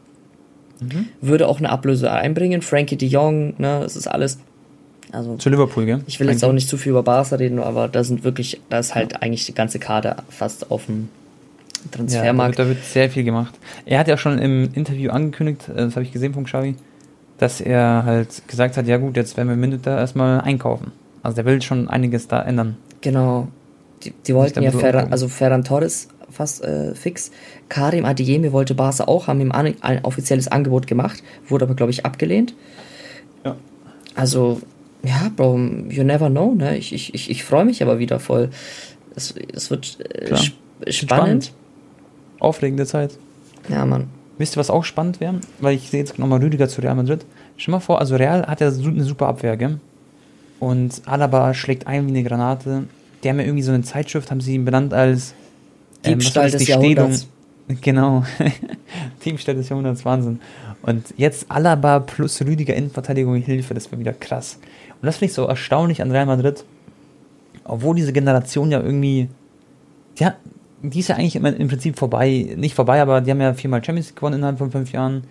[0.80, 1.08] Mhm.
[1.22, 2.62] Würde auch eine Ablöse einbringen.
[2.62, 4.40] Frankie de Jong, ne, das ist alles.
[5.12, 6.02] Also, Zu Liverpool, gell?
[6.06, 8.80] ich will jetzt auch nicht zu viel über Barca reden, aber da sind wirklich, da
[8.80, 11.08] ist halt eigentlich die ganze Kader fast auf dem
[11.84, 12.60] Ja, Transfermarkt.
[12.60, 13.54] da, da wird sehr viel gemacht.
[13.86, 16.76] Er hat ja schon im Interview angekündigt, äh, das habe ich gesehen von Xavi,
[17.38, 20.92] dass er halt gesagt hat, ja gut, jetzt werden wir Minute da erstmal einkaufen.
[21.24, 22.78] Also der will schon einiges da ändern.
[23.02, 23.48] Genau.
[24.04, 27.32] Die, die wollten ja so Ferran, also Ferran Torres fast äh, fix.
[27.70, 31.92] Karim Adeyemi wollte Barca auch, haben ihm an, ein offizielles Angebot gemacht, wurde aber, glaube
[31.92, 32.54] ich, abgelehnt.
[33.44, 33.56] Ja.
[34.16, 34.62] Also,
[35.04, 35.58] ja, Bro,
[35.90, 36.78] you never know, ne?
[36.78, 38.50] Ich, ich, ich, ich freue mich aber wieder voll.
[39.16, 41.54] Es, es wird äh, sp Wird spannend.
[42.40, 43.18] Aufregende Zeit.
[43.70, 44.08] Ja, Mann.
[44.38, 45.40] Wisst ihr, was auch spannend wäre?
[45.60, 47.26] Weil ich sehe jetzt nochmal Rüdiger zu Real Madrid.
[47.58, 49.80] Stell mal vor, also Real hat ja so eine super Abwehr, gell?
[50.60, 52.84] Und Alaba schlägt ein wie eine Granate.
[53.24, 55.34] Die haben ja irgendwie so eine Zeitschrift, haben sie ihn benannt als
[56.04, 57.28] ähm, Diebstahl des die Jahrhunderts.
[57.82, 58.24] Genau.
[59.20, 60.40] Teamstelle des Jahrhunderts, Wahnsinn.
[60.84, 64.58] Und jetzt Alaba plus Rüdiger Innenverteidigung Hilfe, das wäre wieder krass.
[65.02, 66.64] Und das finde ich so erstaunlich an Real Madrid.
[67.66, 69.28] Obwohl diese Generation ja irgendwie,
[70.18, 70.36] ja,
[70.82, 72.54] die ist ja eigentlich im Prinzip vorbei.
[72.56, 75.24] Nicht vorbei, aber die haben ja viermal Champions League gewonnen innerhalb von fünf Jahren.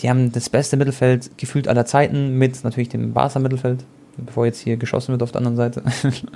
[0.00, 3.84] Die haben das beste Mittelfeld gefühlt aller Zeiten mit natürlich dem Barca-Mittelfeld,
[4.18, 5.82] bevor jetzt hier geschossen wird auf der anderen Seite.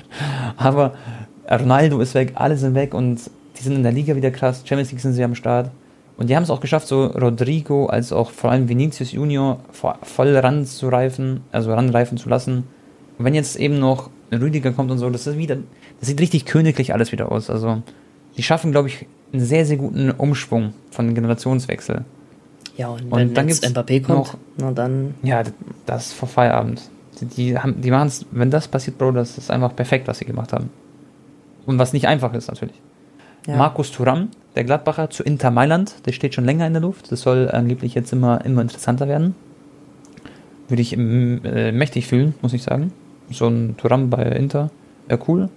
[0.57, 0.94] aber
[1.51, 3.20] Ronaldo ist weg, alle sind weg und
[3.59, 4.62] die sind in der Liga wieder krass.
[4.64, 5.70] Champions League sind sie am Start.
[6.16, 9.94] Und die haben es auch geschafft, so Rodrigo als auch vor allem Vinicius Junior vo-
[10.03, 12.64] voll ranzureifen, also ranreifen zu lassen.
[13.18, 15.57] Und wenn jetzt eben noch Rüdiger kommt und so, das ist wieder,
[15.98, 17.48] das sieht richtig königlich alles wieder aus.
[17.51, 17.82] Also,
[18.37, 22.05] die schaffen, glaube ich, einen sehr, sehr guten Umschwung von Generationswechsel.
[22.76, 25.14] Ja, und Und wenn dann jetzt gibt's Mbappé kommt, noch- na dann.
[25.22, 25.43] Ja,
[25.87, 26.83] das ist vor Feierabend.
[27.20, 30.18] Die, die, haben, die machen es, wenn das passiert, Bro, das ist einfach perfekt, was
[30.18, 30.70] sie gemacht haben.
[31.66, 32.81] Und was nicht einfach ist, natürlich.
[33.47, 33.57] Ja.
[33.57, 37.12] Markus Thuram, der Gladbacher, zu Inter Mailand, der steht schon länger in der Luft.
[37.12, 39.35] Das soll angeblich jetzt immer, immer interessanter werden.
[40.68, 42.93] Würde ich äh, mächtig fühlen, muss ich sagen.
[43.31, 44.70] So ein Thuram bei Inter,
[45.09, 45.49] wäre cool.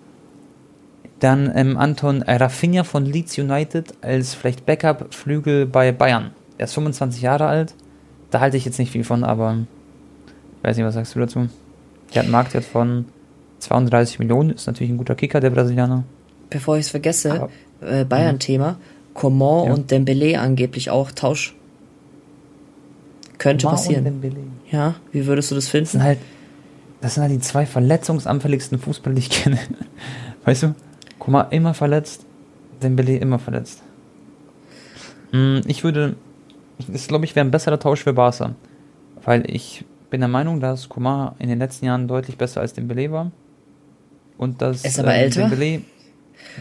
[1.24, 6.32] Dann ähm, Anton Rafinha von Leeds United als vielleicht Backup-Flügel bei Bayern.
[6.57, 7.74] Er ist 25 Jahre alt.
[8.30, 9.57] Da halte ich jetzt nicht viel von, aber
[10.57, 11.47] ich weiß nicht, was sagst du dazu?
[12.13, 13.05] Der hat einen Marktwert von
[13.59, 16.03] 32 Millionen, ist natürlich ein guter Kicker, der Brasilianer.
[16.49, 17.49] Bevor ich es vergesse, Aber-
[17.89, 18.78] äh, Bayern-Thema,
[19.13, 19.74] Coman Ja.
[19.74, 21.55] und Dembele angeblich auch Tausch.
[23.38, 24.05] Könnte Coman passieren.
[24.07, 24.41] und Dembele.
[24.71, 26.03] Ja, wie würdest du das Das sind finden?
[26.05, 26.19] halt,
[27.01, 29.59] das sind halt die zwei verletzungsanfälligsten Fußballer, die ich kenne.
[30.45, 30.76] Weißt du?
[31.24, 32.26] Coman immer verletzt,
[32.82, 33.82] Dembele immer verletzt.
[35.32, 36.15] Hm, Ich würde,
[36.88, 38.55] das glaube ich wäre ein besserer Tausch für Barca.
[39.24, 43.09] Weil ich bin der Meinung, dass Coman in den letzten Jahren deutlich besser als Dembele
[43.11, 43.32] war.
[44.38, 45.47] Und dass Er ist aber älter.
[45.47, 45.82] Dembele,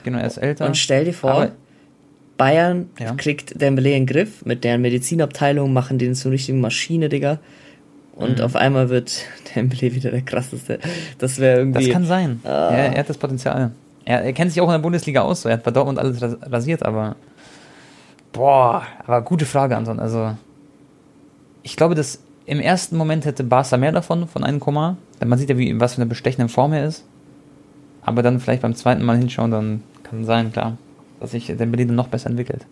[0.04, 0.66] genau, er ist älter.
[0.66, 1.52] Und stell dir vor, Aber-
[2.38, 3.14] Bayern Ja.
[3.14, 7.38] kriegt Dembele in den Griff, mit deren Medizinabteilung machen den zur richtigen Maschine, Digga.
[8.14, 8.44] Und Mhm.
[8.44, 9.12] auf einmal wird
[9.56, 10.78] Dembele wieder der krasseste.
[11.18, 11.84] Das wäre irgendwie.
[11.86, 12.40] Das kann sein.
[12.44, 12.70] Ah.
[12.70, 13.72] Er, er hat das Potenzial.
[14.04, 15.42] Er, er kennt sich auch in der Bundesliga aus.
[15.42, 15.48] so.
[15.48, 17.16] Er hat bei Dortmund alles ras- rasiert, aber.
[18.32, 20.00] Boah, aber gute Frage, Anton.
[20.00, 20.36] Also,
[21.62, 24.96] ich glaube, dass im ersten Moment hätte Barca mehr davon, von einem Komma.
[25.20, 27.04] Denn man sieht ja, wie, was für eine bestechende Form er ist.
[28.04, 30.76] Aber dann vielleicht beim zweiten Mal hinschauen, dann kann sein, klar,
[31.20, 32.66] dass sich Dembele dann noch besser entwickelt.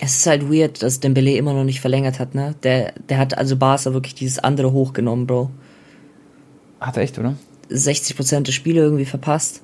[0.00, 2.56] Es ist halt weird, dass Dembele immer noch nicht verlängert hat, ne?
[2.64, 5.50] Der, der hat also Barca wirklich dieses andere hochgenommen, Bro.
[6.80, 7.34] Hat er echt, oder?
[7.70, 9.62] 60% der Spiele irgendwie verpasst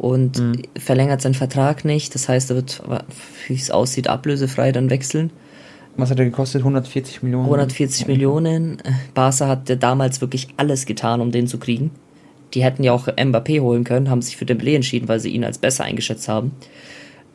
[0.00, 0.62] und Mhm.
[0.78, 2.14] verlängert seinen Vertrag nicht.
[2.14, 2.82] Das heißt, er wird,
[3.46, 5.30] wie es aussieht, ablösefrei dann wechseln.
[5.96, 6.64] Was hat er gekostet?
[6.64, 7.44] 140 Millionen?
[7.44, 8.78] 140 Millionen.
[9.12, 11.90] Barca hat ja damals wirklich alles getan, um den zu kriegen.
[12.54, 15.44] Die hätten ja auch Mbappé holen können, haben sich für Dembélé entschieden, weil sie ihn
[15.44, 16.52] als besser eingeschätzt haben.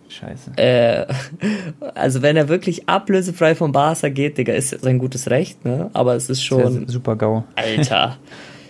[0.10, 0.58] Scheiße.
[0.58, 1.06] Äh,
[1.94, 5.92] also wenn er wirklich ablösefrei vom Barca geht, Digga, ist sein gutes Recht, ne?
[5.94, 7.44] Aber es ist schon, wär super GAU.
[7.56, 8.18] Alter,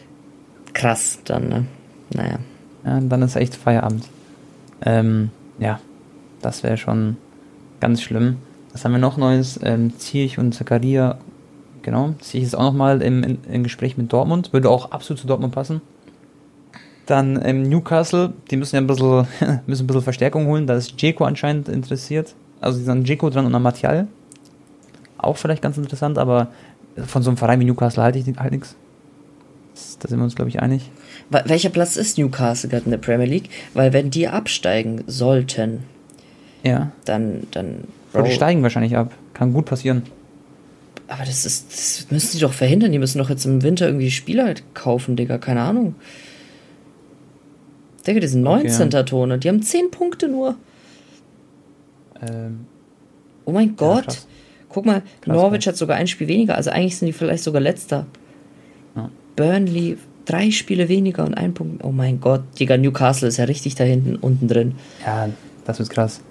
[0.74, 1.66] krass dann, ne?
[2.14, 2.40] Naja.
[2.86, 4.06] Ja, dann ist echt Feierabend.
[4.82, 5.80] Ähm, ja,
[6.42, 7.18] das wäre schon
[7.80, 8.38] ganz schlimm.
[8.72, 9.60] Was haben wir noch Neues?
[9.64, 11.18] Ähm, Ziyech und Zakaria,
[11.82, 12.14] genau.
[12.20, 14.54] Ziyech ist auch nochmal im, im Gespräch mit Dortmund.
[14.54, 15.82] Würde auch absolut zu Dortmund passen.
[17.06, 19.28] Dann ähm, Newcastle, die müssen ja ein bisschen,
[19.66, 20.68] müssen ein bisschen Verstärkung holen.
[20.68, 22.36] Da ist Jeko anscheinend interessiert.
[22.62, 24.08] Also die sind Jeko dran und dann Martial.
[25.18, 26.50] Auch vielleicht ganz interessant, aber
[27.06, 28.76] von so einem Verein wie Newcastle halte ich halt nichts.
[30.00, 30.90] Da sind wir uns, glaube ich, einig.
[31.30, 33.50] Welcher Platz ist Newcastle gerade in der Premier League?
[33.74, 35.84] Weil wenn die absteigen sollten,
[36.64, 36.92] Ja.
[37.06, 39.12] dann, dann, Aber die Bro, steigen wahrscheinlich ab.
[39.34, 40.04] Kann gut passieren.
[41.10, 42.92] aber das ist, das müssen die doch verhindern.
[42.94, 45.96] Die müssen doch jetzt im Winter irgendwie Spieler halt kaufen, Digga, keine Ahnung.
[48.08, 49.06] Digga, die sind Okay, 19.
[49.06, 50.56] Tone, die haben 10 Punkte nur.
[52.22, 52.66] Ähm,
[53.46, 54.06] Oh mein Gott.
[54.06, 54.28] krass.
[54.70, 57.62] Guck mal, Krass, Norwich hat sogar ein Spiel weniger, also eigentlich sind die vielleicht sogar
[57.62, 58.06] letzter.
[59.36, 61.84] Burnley drei Spiele weniger und ein Punkt.
[61.84, 64.76] Oh mein Gott, Digga, Newcastle ist ja richtig da hinten unten drin.
[65.06, 65.30] ja,
[65.66, 66.22] das ist krass.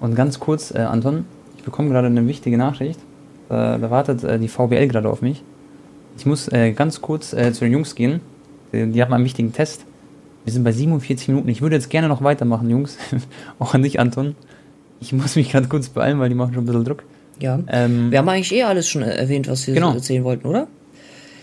[0.00, 1.24] Und ganz kurz, äh, Anton,
[1.56, 2.98] ich bekomme gerade eine wichtige Nachricht.
[3.48, 5.42] Äh, da wartet äh, die VBL gerade auf mich.
[6.18, 8.20] Ich muss äh, ganz kurz äh, zu den Jungs gehen.
[8.72, 9.84] Die, die haben einen wichtigen Test.
[10.44, 11.48] Wir sind bei 47 Minuten.
[11.48, 12.98] Ich würde jetzt gerne noch weitermachen, Jungs.
[13.58, 14.34] Auch an dich, Anton.
[15.00, 17.04] Ich muss mich gerade kurz beeilen, weil die machen schon ein bisschen Druck.
[17.40, 17.58] Ja.
[17.68, 19.94] Ähm, Wir haben eigentlich eh alles schon erwähnt, was wir Genau.
[19.94, 20.66] erzählen wollten, oder?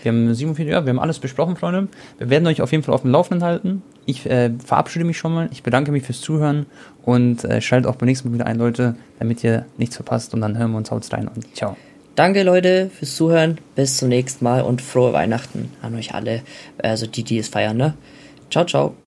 [0.02, 1.88] Wir haben 47, ja, wir haben alles besprochen, Freunde.
[2.18, 3.82] Wir werden euch auf jeden Fall auf dem Laufenden halten.
[4.06, 5.48] Ich äh, verabschiede mich schon mal.
[5.52, 6.66] Ich bedanke mich fürs Zuhören
[7.02, 10.34] und äh, schaltet auch beim nächsten Mal wieder ein, Leute, damit ihr nichts verpasst.
[10.34, 11.76] Und dann hören wir uns haut rein und ciao.
[12.16, 13.58] Danke, Leute, fürs Zuhören.
[13.76, 16.42] Bis zum nächsten Mal und frohe Weihnachten an euch alle.
[16.78, 17.94] Also die, die es feiern, ne?
[18.50, 18.94] Ciao, ciao.